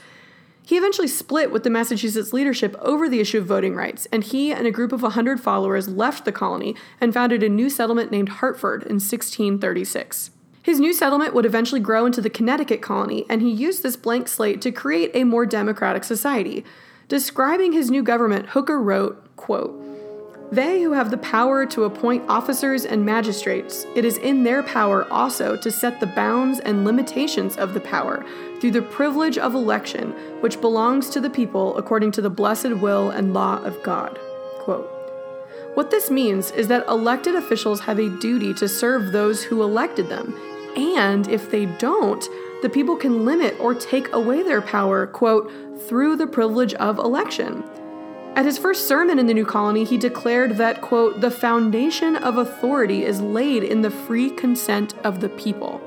[0.63, 4.51] He eventually split with the Massachusetts leadership over the issue of voting rights, and he
[4.51, 8.29] and a group of 100 followers left the colony and founded a new settlement named
[8.29, 10.31] Hartford in 1636.
[10.63, 14.27] His new settlement would eventually grow into the Connecticut colony, and he used this blank
[14.27, 16.65] slate to create a more democratic society.
[17.09, 19.75] Describing his new government, Hooker wrote, quote,
[20.51, 25.11] they who have the power to appoint officers and magistrates, it is in their power
[25.11, 28.23] also to set the bounds and limitations of the power
[28.61, 33.09] through the privilege of election, which belongs to the people according to the blessed will
[33.09, 34.19] and law of God.
[34.59, 34.87] Quote,
[35.73, 40.09] what this means is that elected officials have a duty to serve those who elected
[40.09, 40.35] them,
[40.77, 42.23] and if they don't,
[42.61, 45.51] the people can limit or take away their power, quote,
[45.87, 47.63] through the privilege of election.
[48.35, 52.37] At his first sermon in the new colony, he declared that, quote, the foundation of
[52.37, 55.81] authority is laid in the free consent of the people.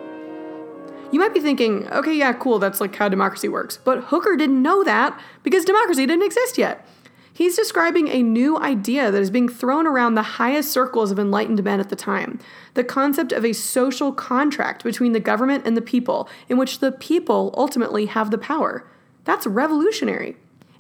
[1.13, 3.79] You might be thinking, okay, yeah, cool, that's like how democracy works.
[3.85, 6.87] But Hooker didn't know that because democracy didn't exist yet.
[7.33, 11.63] He's describing a new idea that is being thrown around the highest circles of enlightened
[11.65, 12.39] men at the time
[12.75, 16.91] the concept of a social contract between the government and the people, in which the
[16.91, 18.87] people ultimately have the power.
[19.25, 20.37] That's revolutionary.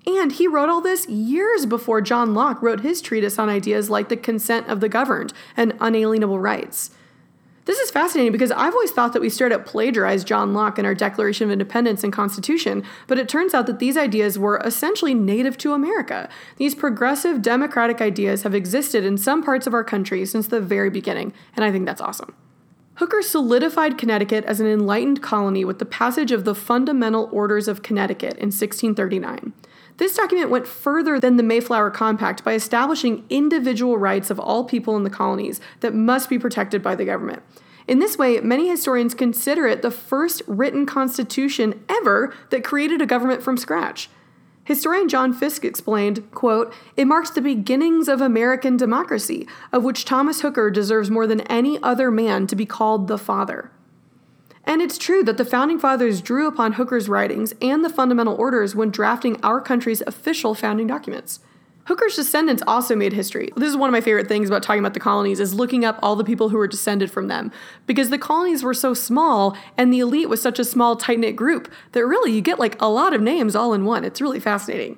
[0.07, 4.09] And he wrote all this years before John Locke wrote his treatise on ideas like
[4.09, 6.91] the consent of the governed and unalienable rights.
[7.65, 10.87] This is fascinating because I've always thought that we straight up plagiarized John Locke in
[10.87, 15.15] our Declaration of Independence and Constitution, but it turns out that these ideas were essentially
[15.15, 16.29] native to America.
[16.57, 20.91] These progressive democratic ideas have existed in some parts of our country since the very
[20.91, 22.35] beginning, and I think that's awesome.
[22.97, 27.83] Hooker solidified Connecticut as an enlightened colony with the passage of the Fundamental Orders of
[27.83, 29.53] Connecticut in 1639.
[29.99, 34.97] This document went further than the Mayflower Compact by establishing individual rights of all people
[34.97, 37.43] in the colonies that must be protected by the government.
[37.87, 43.07] In this way, many historians consider it the first written constitution ever that created a
[43.07, 44.09] government from scratch.
[44.65, 50.43] Historian John Fiske explained, quote, "It marks the beginnings of American democracy, of which Thomas
[50.43, 53.73] Hooker deserves more than any other man to be called the father."
[54.65, 58.75] And it's true that the founding fathers drew upon Hooker's writings and the fundamental orders
[58.75, 61.41] when drafting our country's official founding documents.
[61.87, 63.51] Hooker's descendants also made history.
[63.57, 65.99] This is one of my favorite things about talking about the colonies is looking up
[66.01, 67.51] all the people who were descended from them
[67.87, 71.73] because the colonies were so small and the elite was such a small tight-knit group
[71.91, 74.05] that really you get like a lot of names all in one.
[74.05, 74.97] It's really fascinating.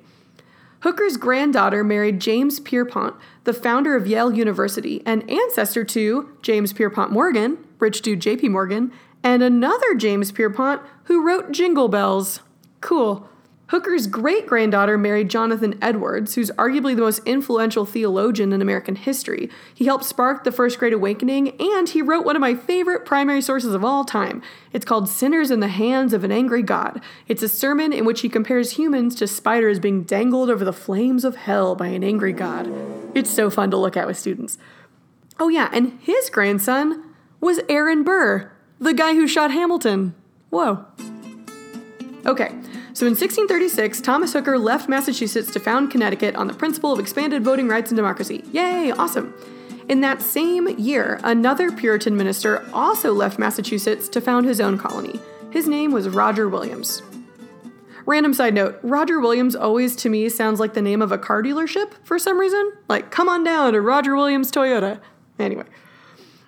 [0.81, 7.11] Hooker's granddaughter married James Pierpont, the founder of Yale University and ancestor to James Pierpont
[7.11, 8.91] Morgan, rich dude JP Morgan,
[9.25, 12.41] and another James Pierpont who wrote Jingle Bells.
[12.79, 13.27] Cool.
[13.69, 19.49] Hooker's great granddaughter married Jonathan Edwards, who's arguably the most influential theologian in American history.
[19.73, 23.41] He helped spark the First Great Awakening, and he wrote one of my favorite primary
[23.41, 24.43] sources of all time.
[24.71, 27.01] It's called Sinners in the Hands of an Angry God.
[27.27, 31.25] It's a sermon in which he compares humans to spiders being dangled over the flames
[31.25, 32.71] of hell by an angry God.
[33.15, 34.59] It's so fun to look at with students.
[35.39, 37.03] Oh, yeah, and his grandson
[37.41, 40.15] was Aaron Burr, the guy who shot Hamilton.
[40.49, 40.85] Whoa.
[42.25, 42.49] Okay,
[42.93, 47.43] so in 1636, Thomas Hooker left Massachusetts to found Connecticut on the principle of expanded
[47.43, 48.43] voting rights and democracy.
[48.51, 49.33] Yay, awesome.
[49.87, 55.19] In that same year, another Puritan minister also left Massachusetts to found his own colony.
[55.51, 57.03] His name was Roger Williams.
[58.07, 61.43] Random side note Roger Williams always to me sounds like the name of a car
[61.43, 62.71] dealership for some reason.
[62.87, 64.99] Like, come on down to Roger Williams Toyota.
[65.37, 65.65] Anyway.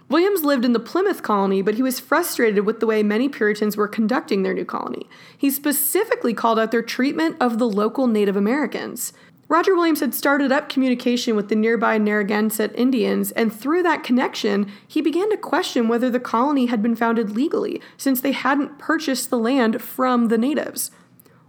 [0.09, 3.75] Williams lived in the Plymouth colony, but he was frustrated with the way many Puritans
[3.75, 5.09] were conducting their new colony.
[5.37, 9.11] He specifically called out their treatment of the local Native Americans.
[9.49, 14.69] Roger Williams had started up communication with the nearby Narragansett Indians, and through that connection,
[14.85, 19.29] he began to question whether the colony had been founded legally, since they hadn't purchased
[19.29, 20.91] the land from the natives.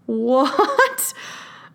[0.07, 1.13] What?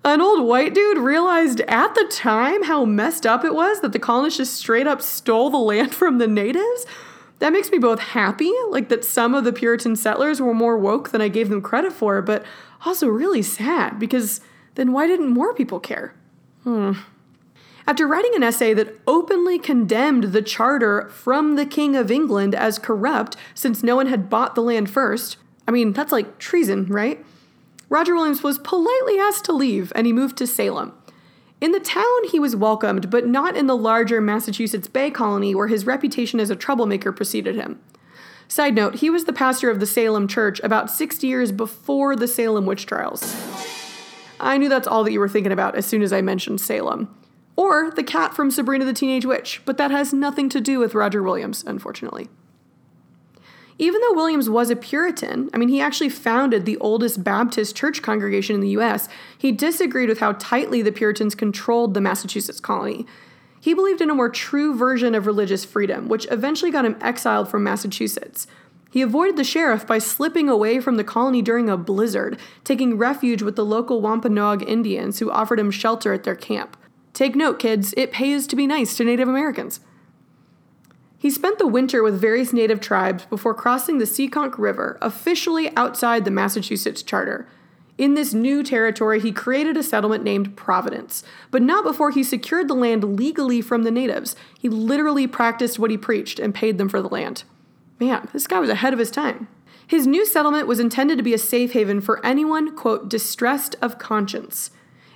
[0.06, 4.00] An old white dude realized at the time how messed up it was that the
[4.00, 6.86] colonists just straight up stole the land from the natives.
[7.39, 11.10] That makes me both happy, like that some of the Puritan settlers were more woke
[11.10, 12.46] than I gave them credit for, but
[12.86, 14.42] also really sad because
[14.76, 16.13] then why didn't more people care?
[16.63, 16.94] Hmm.
[17.86, 22.80] After writing an essay that openly condemned the charter from the King of England as
[22.80, 25.36] corrupt since no one had bought the land first,
[25.68, 27.24] I mean, that's like treason, right?
[27.93, 30.93] Roger Williams was politely asked to leave and he moved to Salem.
[31.62, 35.67] In the town, he was welcomed, but not in the larger Massachusetts Bay Colony where
[35.67, 37.79] his reputation as a troublemaker preceded him.
[38.47, 42.27] Side note, he was the pastor of the Salem Church about 60 years before the
[42.27, 43.36] Salem witch trials.
[44.39, 47.15] I knew that's all that you were thinking about as soon as I mentioned Salem.
[47.56, 50.95] Or the cat from Sabrina the Teenage Witch, but that has nothing to do with
[50.95, 52.27] Roger Williams, unfortunately.
[53.80, 58.02] Even though Williams was a Puritan, I mean, he actually founded the oldest Baptist church
[58.02, 63.06] congregation in the US, he disagreed with how tightly the Puritans controlled the Massachusetts colony.
[63.60, 67.50] He believed in a more true version of religious freedom, which eventually got him exiled
[67.50, 68.46] from Massachusetts.
[68.92, 73.42] He avoided the sheriff by slipping away from the colony during a blizzard, taking refuge
[73.42, 76.78] with the local Wampanoag Indians who offered him shelter at their camp.
[77.14, 79.80] Take note, kids, it pays to be nice to Native Americans.
[81.24, 86.26] He spent the winter with various native tribes before crossing the Seekonk River, officially outside
[86.26, 87.48] the Massachusetts Charter.
[87.98, 92.68] In this new territory, he created a settlement named Providence, but not before he secured
[92.68, 94.36] the land legally from the natives.
[94.60, 97.46] He literally practiced what he preached and paid them for the land.
[98.02, 99.48] Man, this guy was ahead of his time.
[99.88, 103.98] His new settlement was intended to be a safe haven for anyone, quote, distressed of
[103.98, 104.72] conscience.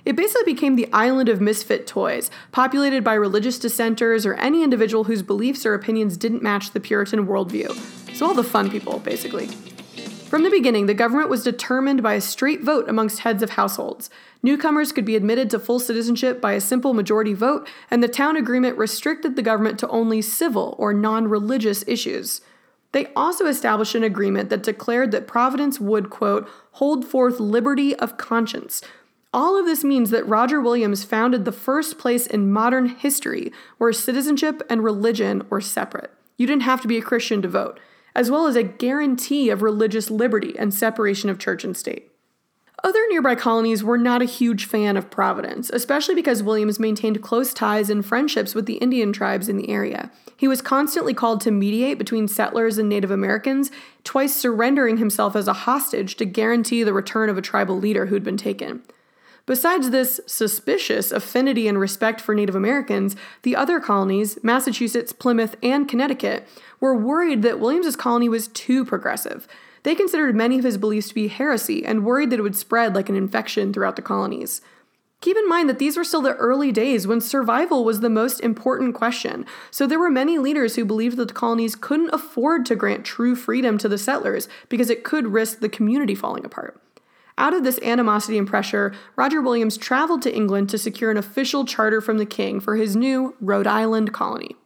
[0.08, 5.04] It basically became the island of misfit toys, populated by religious dissenters or any individual
[5.04, 8.16] whose beliefs or opinions didn't match the Puritan worldview.
[8.16, 9.48] So, all the fun people, basically.
[10.28, 14.08] From the beginning, the government was determined by a straight vote amongst heads of households.
[14.42, 18.34] Newcomers could be admitted to full citizenship by a simple majority vote, and the town
[18.34, 22.40] agreement restricted the government to only civil or non religious issues.
[22.92, 28.16] They also established an agreement that declared that Providence would, quote, hold forth liberty of
[28.16, 28.80] conscience,
[29.32, 33.92] all of this means that Roger Williams founded the first place in modern history where
[33.92, 36.10] citizenship and religion were separate.
[36.38, 37.78] You didn't have to be a Christian to vote,
[38.14, 42.10] as well as a guarantee of religious liberty and separation of church and state.
[42.84, 47.52] Other nearby colonies were not a huge fan of Providence, especially because Williams maintained close
[47.52, 50.12] ties and friendships with the Indian tribes in the area.
[50.36, 53.72] He was constantly called to mediate between settlers and Native Americans,
[54.04, 58.22] twice surrendering himself as a hostage to guarantee the return of a tribal leader who'd
[58.22, 58.82] been taken.
[59.48, 65.88] Besides this suspicious affinity and respect for Native Americans, the other colonies, Massachusetts, Plymouth, and
[65.88, 66.46] Connecticut,
[66.80, 69.48] were worried that Williams's colony was too progressive.
[69.84, 72.94] They considered many of his beliefs to be heresy and worried that it would spread
[72.94, 74.60] like an infection throughout the colonies.
[75.22, 78.40] Keep in mind that these were still the early days when survival was the most
[78.40, 82.76] important question, so there were many leaders who believed that the colonies couldn't afford to
[82.76, 86.78] grant true freedom to the settlers because it could risk the community falling apart.
[87.38, 91.64] Out of this animosity and pressure, Roger Williams traveled to England to secure an official
[91.64, 94.56] charter from the king for his new Rhode Island colony.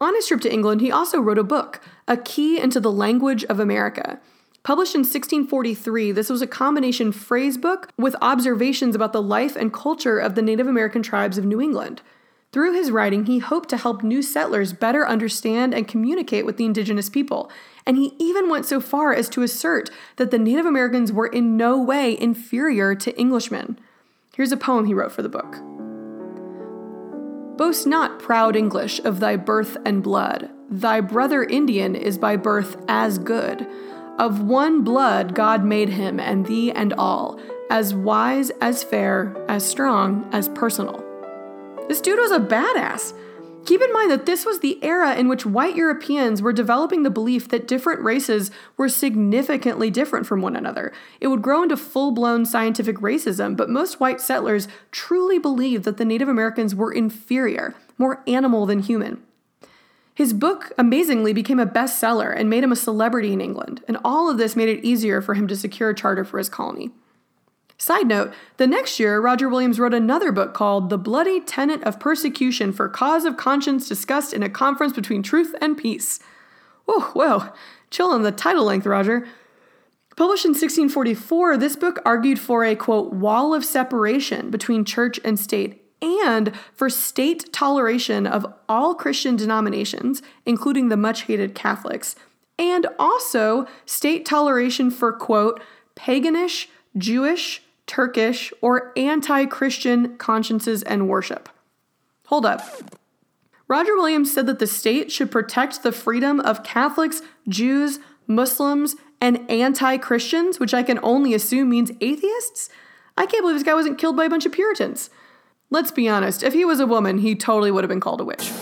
[0.00, 3.44] On his trip to England, he also wrote a book, A Key into the Language
[3.46, 4.20] of America.
[4.62, 9.72] Published in 1643, this was a combination phrase book with observations about the life and
[9.72, 12.00] culture of the Native American tribes of New England.
[12.52, 16.64] Through his writing, he hoped to help new settlers better understand and communicate with the
[16.64, 17.50] indigenous people,
[17.86, 21.56] and he even went so far as to assert that the Native Americans were in
[21.56, 23.78] no way inferior to Englishmen.
[24.34, 25.56] Here's a poem he wrote for the book.
[27.56, 30.50] Boast not, proud English, of thy birth and blood.
[30.68, 33.66] Thy brother Indian is by birth as good.
[34.18, 37.38] Of one blood God made him, and thee and all,
[37.70, 41.04] as wise, as fair, as strong, as personal.
[41.86, 43.12] This dude was a badass.
[43.64, 47.10] Keep in mind that this was the era in which white Europeans were developing the
[47.10, 50.92] belief that different races were significantly different from one another.
[51.20, 55.96] It would grow into full blown scientific racism, but most white settlers truly believed that
[55.96, 59.22] the Native Americans were inferior, more animal than human.
[60.14, 64.30] His book amazingly became a bestseller and made him a celebrity in England, and all
[64.30, 66.90] of this made it easier for him to secure a charter for his colony.
[67.76, 71.98] Side note, the next year, Roger Williams wrote another book called The Bloody Tenet of
[71.98, 76.20] Persecution for Cause of Conscience Discussed in a Conference Between Truth and Peace.
[76.86, 77.52] Oh, whoa,
[77.90, 79.26] chill on the title length, Roger.
[80.16, 85.38] Published in 1644, this book argued for a quote, wall of separation between church and
[85.38, 92.14] state and for state toleration of all Christian denominations, including the much hated Catholics,
[92.58, 95.60] and also state toleration for quote,
[95.96, 96.66] paganish,
[96.96, 101.48] Jewish, Turkish, or anti Christian consciences and worship.
[102.26, 102.62] Hold up.
[103.66, 109.48] Roger Williams said that the state should protect the freedom of Catholics, Jews, Muslims, and
[109.50, 112.68] anti Christians, which I can only assume means atheists?
[113.16, 115.08] I can't believe this guy wasn't killed by a bunch of Puritans.
[115.70, 118.24] Let's be honest, if he was a woman, he totally would have been called a
[118.24, 118.52] witch.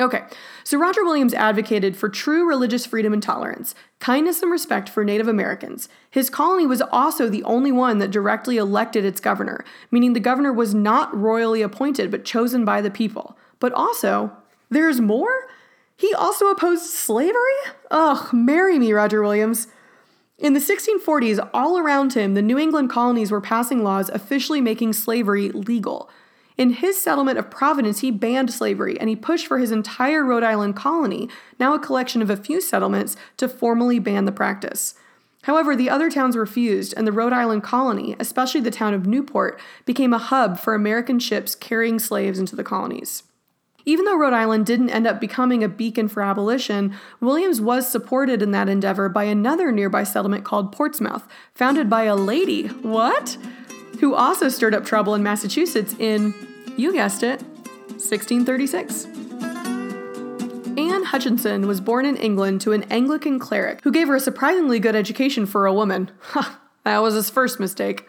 [0.00, 0.22] Okay,
[0.64, 5.28] so Roger Williams advocated for true religious freedom and tolerance, kindness and respect for Native
[5.28, 5.88] Americans.
[6.10, 10.52] His colony was also the only one that directly elected its governor, meaning the governor
[10.52, 13.36] was not royally appointed but chosen by the people.
[13.58, 14.32] But also,
[14.70, 15.46] there's more?
[15.96, 17.36] He also opposed slavery?
[17.90, 19.66] Ugh, marry me, Roger Williams.
[20.38, 24.94] In the 1640s, all around him, the New England colonies were passing laws officially making
[24.94, 26.08] slavery legal.
[26.60, 30.42] In his settlement of Providence, he banned slavery and he pushed for his entire Rhode
[30.42, 34.94] Island colony, now a collection of a few settlements, to formally ban the practice.
[35.44, 39.58] However, the other towns refused, and the Rhode Island colony, especially the town of Newport,
[39.86, 43.22] became a hub for American ships carrying slaves into the colonies.
[43.86, 48.42] Even though Rhode Island didn't end up becoming a beacon for abolition, Williams was supported
[48.42, 52.66] in that endeavor by another nearby settlement called Portsmouth, founded by a lady.
[52.66, 53.38] What?
[54.00, 56.34] Who also stirred up trouble in Massachusetts in
[56.76, 57.42] you guessed it,
[58.00, 59.06] 1636.
[60.78, 64.78] Anne Hutchinson was born in England to an Anglican cleric who gave her a surprisingly
[64.78, 66.10] good education for a woman.
[66.20, 68.08] Ha, that was his first mistake.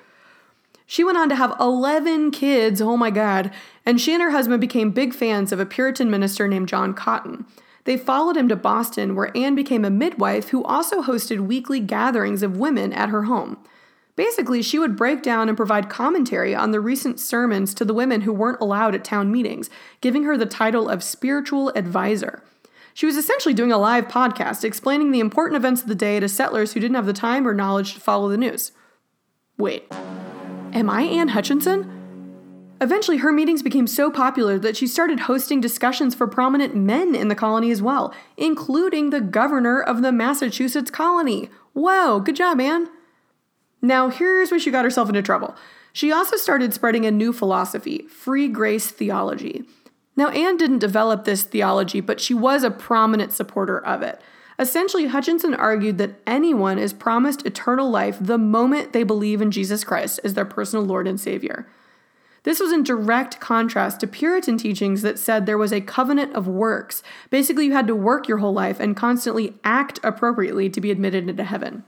[0.86, 3.52] She went on to have 11 kids, oh my god,
[3.86, 7.46] and she and her husband became big fans of a Puritan minister named John Cotton.
[7.86, 12.44] They followed him to Boston, where Anne became a midwife who also hosted weekly gatherings
[12.44, 13.58] of women at her home.
[14.16, 18.22] Basically, she would break down and provide commentary on the recent sermons to the women
[18.22, 19.70] who weren't allowed at town meetings,
[20.02, 22.44] giving her the title of spiritual advisor.
[22.94, 26.28] She was essentially doing a live podcast explaining the important events of the day to
[26.28, 28.74] settlers who didn't have the time or knowledge to follow the news.
[29.58, 29.88] Wait,
[30.74, 31.98] am I Anne Hutchinson?
[32.82, 37.28] Eventually, her meetings became so popular that she started hosting discussions for prominent men in
[37.28, 41.50] the colony as well, including the governor of the Massachusetts colony.
[41.74, 42.90] Whoa, good job, Anne.
[43.82, 45.56] Now, here's where she got herself into trouble.
[45.94, 49.64] She also started spreading a new philosophy, free grace theology.
[50.16, 54.22] Now, Anne didn't develop this theology, but she was a prominent supporter of it.
[54.60, 59.84] Essentially, Hutchinson argued that anyone is promised eternal life the moment they believe in Jesus
[59.84, 61.68] Christ as their personal Lord and Savior.
[62.44, 66.48] This was in direct contrast to Puritan teachings that said there was a covenant of
[66.48, 67.04] works.
[67.30, 71.30] Basically, you had to work your whole life and constantly act appropriately to be admitted
[71.30, 71.84] into heaven.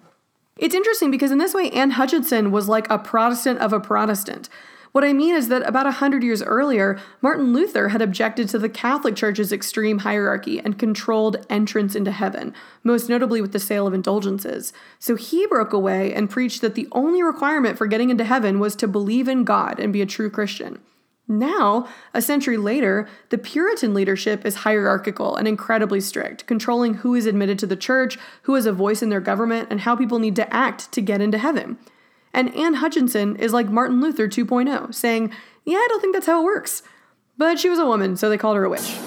[0.58, 4.50] It's interesting because in this way, Anne Hutchinson was like a Protestant of a Protestant.
[4.92, 8.60] What I mean is that about a hundred years earlier, Martin Luther had objected to
[8.60, 13.88] the Catholic Church's extreme hierarchy and controlled entrance into heaven, most notably with the sale
[13.88, 14.72] of indulgences.
[15.00, 18.76] So he broke away and preached that the only requirement for getting into heaven was
[18.76, 20.80] to believe in God and be a true Christian.
[21.28, 27.26] Now, a century later, the Puritan leadership is hierarchical and incredibly strict, controlling who is
[27.26, 30.36] admitted to the church, who has a voice in their government, and how people need
[30.36, 31.78] to act to get into heaven.
[32.34, 36.42] And Anne Hutchinson is like Martin Luther 2.0, saying, Yeah, I don't think that's how
[36.42, 36.84] it works.
[37.38, 38.98] But she was a woman, so they called her a witch.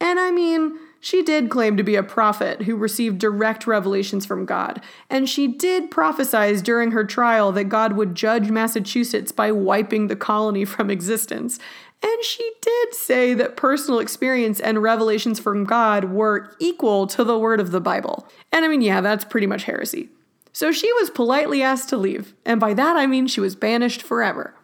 [0.00, 4.44] And I mean, She did claim to be a prophet who received direct revelations from
[4.44, 10.08] God, and she did prophesize during her trial that God would judge Massachusetts by wiping
[10.08, 11.60] the colony from existence.
[12.02, 17.38] And she did say that personal experience and revelations from God were equal to the
[17.38, 18.26] word of the Bible.
[18.50, 20.08] And I mean, yeah, that's pretty much heresy.
[20.52, 24.02] So she was politely asked to leave, and by that I mean she was banished
[24.02, 24.55] forever.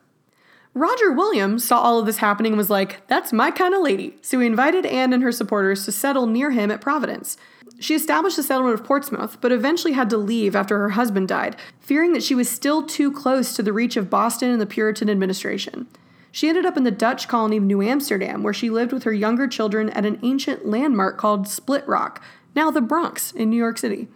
[0.75, 4.17] Roger Williams saw all of this happening and was like, that's my kind of lady.
[4.23, 7.37] So he invited Anne and her supporters to settle near him at Providence.
[7.79, 11.57] She established the settlement of Portsmouth, but eventually had to leave after her husband died,
[11.79, 15.11] fearing that she was still too close to the reach of Boston and the Puritan
[15.11, 15.89] administration.
[16.31, 19.13] She ended up in the Dutch colony of New Amsterdam, where she lived with her
[19.13, 22.23] younger children at an ancient landmark called Split Rock,
[22.55, 24.09] now the Bronx in New York City.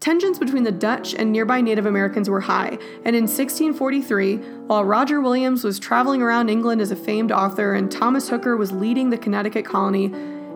[0.00, 4.36] Tensions between the Dutch and nearby Native Americans were high, and in 1643,
[4.66, 8.72] while Roger Williams was traveling around England as a famed author and Thomas Hooker was
[8.72, 10.12] leading the Connecticut colony,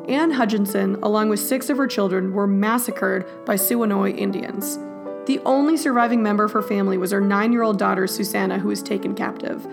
[0.08, 4.78] Anne Hutchinson, along with six of her children, were massacred by Siwanoy Indians.
[5.26, 8.68] The only surviving member of her family was her nine year old daughter, Susanna, who
[8.68, 9.64] was taken captive.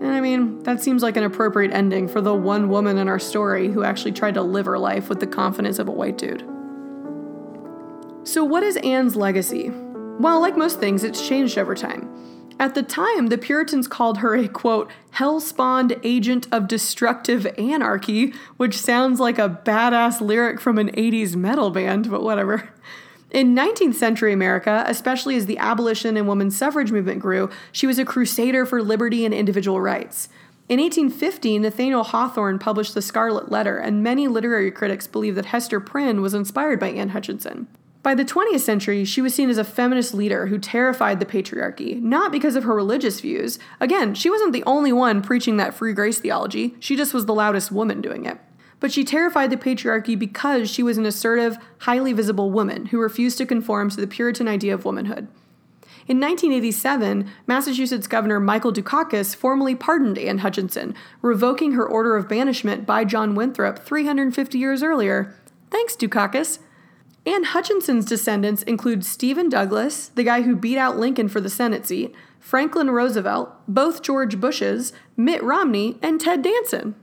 [0.00, 3.18] And I mean, that seems like an appropriate ending for the one woman in our
[3.18, 6.57] story who actually tried to live her life with the confidence of a white dude.
[8.28, 9.70] So, what is Anne's legacy?
[9.70, 12.06] Well, like most things, it's changed over time.
[12.60, 18.34] At the time, the Puritans called her a quote, hell spawned agent of destructive anarchy,
[18.58, 22.68] which sounds like a badass lyric from an 80s metal band, but whatever.
[23.30, 27.98] In 19th century America, especially as the abolition and women's suffrage movement grew, she was
[27.98, 30.28] a crusader for liberty and individual rights.
[30.68, 35.80] In 1850, Nathaniel Hawthorne published The Scarlet Letter, and many literary critics believe that Hester
[35.80, 37.68] Prynne was inspired by Anne Hutchinson.
[38.02, 42.00] By the 20th century, she was seen as a feminist leader who terrified the patriarchy,
[42.00, 43.58] not because of her religious views.
[43.80, 47.34] Again, she wasn't the only one preaching that free grace theology, she just was the
[47.34, 48.38] loudest woman doing it.
[48.80, 53.36] But she terrified the patriarchy because she was an assertive, highly visible woman who refused
[53.38, 55.26] to conform to the Puritan idea of womanhood.
[56.06, 62.86] In 1987, Massachusetts Governor Michael Dukakis formally pardoned Anne Hutchinson, revoking her order of banishment
[62.86, 65.34] by John Winthrop 350 years earlier.
[65.70, 66.60] Thanks, Dukakis.
[67.28, 71.86] Anne Hutchinson's descendants include Stephen Douglas, the guy who beat out Lincoln for the Senate
[71.86, 76.94] seat, Franklin Roosevelt, both George Bushes, Mitt Romney, and Ted Danson.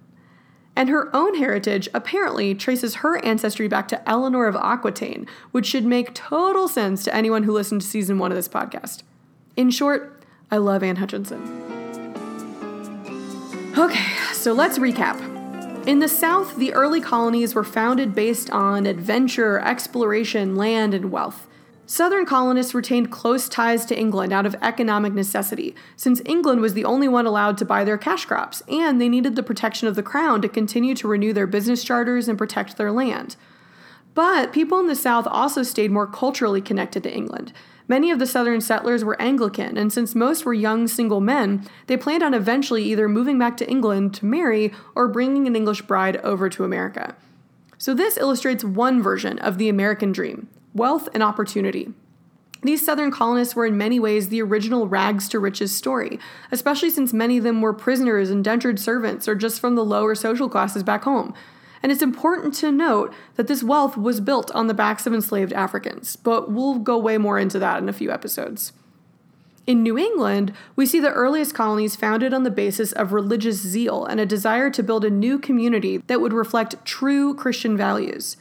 [0.75, 5.85] And her own heritage apparently traces her ancestry back to Eleanor of Aquitaine, which should
[5.85, 9.03] make total sense to anyone who listened to season one of this podcast.
[9.55, 11.39] In short, I love Anne Hutchinson.
[13.77, 15.34] Okay, so let's recap.
[15.85, 21.45] In the South, the early colonies were founded based on adventure, exploration, land, and wealth.
[21.85, 26.85] Southern colonists retained close ties to England out of economic necessity, since England was the
[26.85, 30.01] only one allowed to buy their cash crops, and they needed the protection of the
[30.01, 33.35] crown to continue to renew their business charters and protect their land.
[34.15, 37.53] But people in the South also stayed more culturally connected to England.
[37.87, 41.97] Many of the southern settlers were Anglican, and since most were young single men, they
[41.97, 46.17] planned on eventually either moving back to England to marry or bringing an English bride
[46.17, 47.15] over to America.
[47.77, 51.93] So, this illustrates one version of the American dream wealth and opportunity.
[52.61, 56.19] These southern colonists were in many ways the original rags to riches story,
[56.51, 60.49] especially since many of them were prisoners, indentured servants, or just from the lower social
[60.49, 61.33] classes back home.
[61.85, 65.53] And it's important to note that this wealth was built on the backs of enslaved
[65.53, 68.73] Africans, but we'll go way more into that in a few episodes.
[69.67, 74.03] In New England, we see the earliest colonies founded on the basis of religious zeal
[74.03, 78.37] and a desire to build a new community that would reflect true Christian values.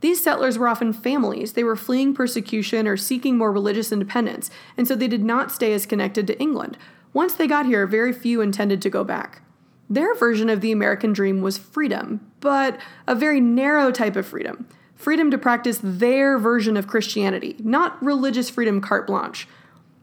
[0.00, 1.52] These settlers were often families.
[1.52, 5.72] They were fleeing persecution or seeking more religious independence, and so they did not stay
[5.74, 6.76] as connected to England.
[7.12, 9.42] Once they got here, very few intended to go back.
[9.90, 12.78] Their version of the American dream was freedom, but
[13.08, 18.50] a very narrow type of freedom freedom to practice their version of Christianity, not religious
[18.50, 19.48] freedom carte blanche.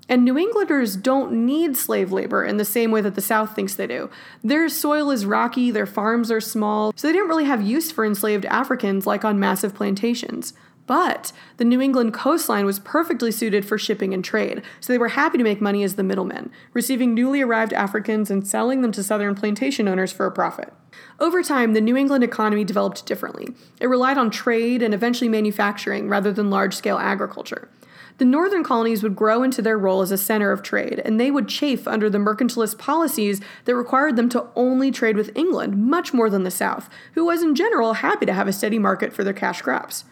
[0.09, 3.75] And New Englanders don't need slave labor in the same way that the South thinks
[3.75, 4.09] they do.
[4.43, 8.03] Their soil is rocky, their farms are small, so they didn't really have use for
[8.05, 10.53] enslaved Africans like on massive plantations.
[10.87, 15.09] But the New England coastline was perfectly suited for shipping and trade, so they were
[15.09, 19.03] happy to make money as the middlemen, receiving newly arrived Africans and selling them to
[19.03, 20.73] southern plantation owners for a profit.
[21.19, 23.49] Over time, the New England economy developed differently.
[23.81, 27.69] It relied on trade and eventually manufacturing rather than large scale agriculture.
[28.17, 31.29] The northern colonies would grow into their role as a center of trade, and they
[31.29, 36.13] would chafe under the mercantilist policies that required them to only trade with England much
[36.13, 39.23] more than the South, who was in general happy to have a steady market for
[39.23, 40.05] their cash crops.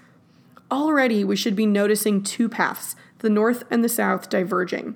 [0.72, 4.95] Already, we should be noticing two paths, the North and the South, diverging.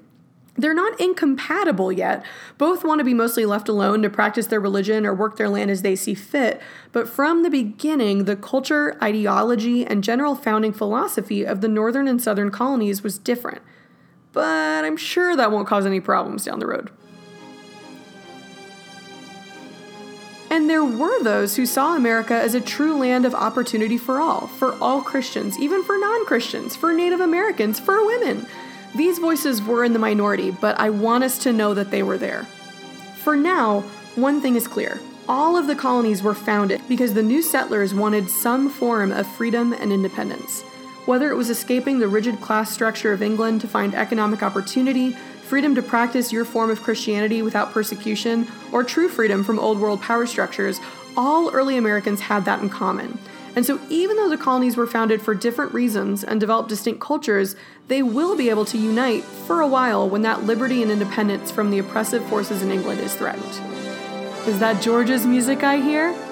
[0.55, 2.25] They're not incompatible yet.
[2.57, 5.71] Both want to be mostly left alone to practice their religion or work their land
[5.71, 6.61] as they see fit,
[6.91, 12.21] but from the beginning, the culture, ideology, and general founding philosophy of the northern and
[12.21, 13.61] southern colonies was different.
[14.33, 16.89] But I'm sure that won't cause any problems down the road.
[20.59, 24.47] And there were those who saw America as a true land of opportunity for all,
[24.47, 28.45] for all Christians, even for non Christians, for Native Americans, for women.
[28.93, 32.17] These voices were in the minority, but I want us to know that they were
[32.17, 32.43] there.
[33.23, 33.85] For now,
[34.15, 34.99] one thing is clear
[35.29, 39.71] all of the colonies were founded because the new settlers wanted some form of freedom
[39.71, 40.63] and independence.
[41.05, 45.15] Whether it was escaping the rigid class structure of England to find economic opportunity,
[45.49, 49.99] freedom to practice your form of Christianity without persecution, or true freedom from old world
[49.99, 50.79] power structures,
[51.17, 53.17] all early Americans had that in common.
[53.55, 57.55] And so, even though the colonies were founded for different reasons and developed distinct cultures,
[57.87, 61.71] they will be able to unite for a while when that liberty and independence from
[61.71, 63.43] the oppressive forces in England is threatened.
[64.47, 66.28] Is that George's music I hear?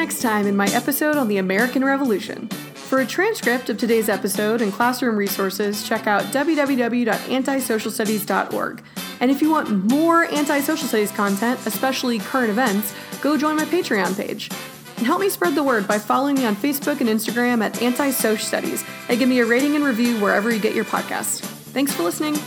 [0.00, 2.48] Next time in my episode on the American Revolution.
[2.48, 8.82] For a transcript of today's episode and classroom resources, check out www.antisocialstudies.org.
[9.20, 14.16] And if you want more anti-social studies content, especially current events, go join my Patreon
[14.16, 14.48] page.
[14.96, 18.12] And help me spread the word by following me on Facebook and Instagram at Anti
[18.12, 21.40] Studies and give me a rating and review wherever you get your podcast.
[21.74, 22.38] Thanks for listening.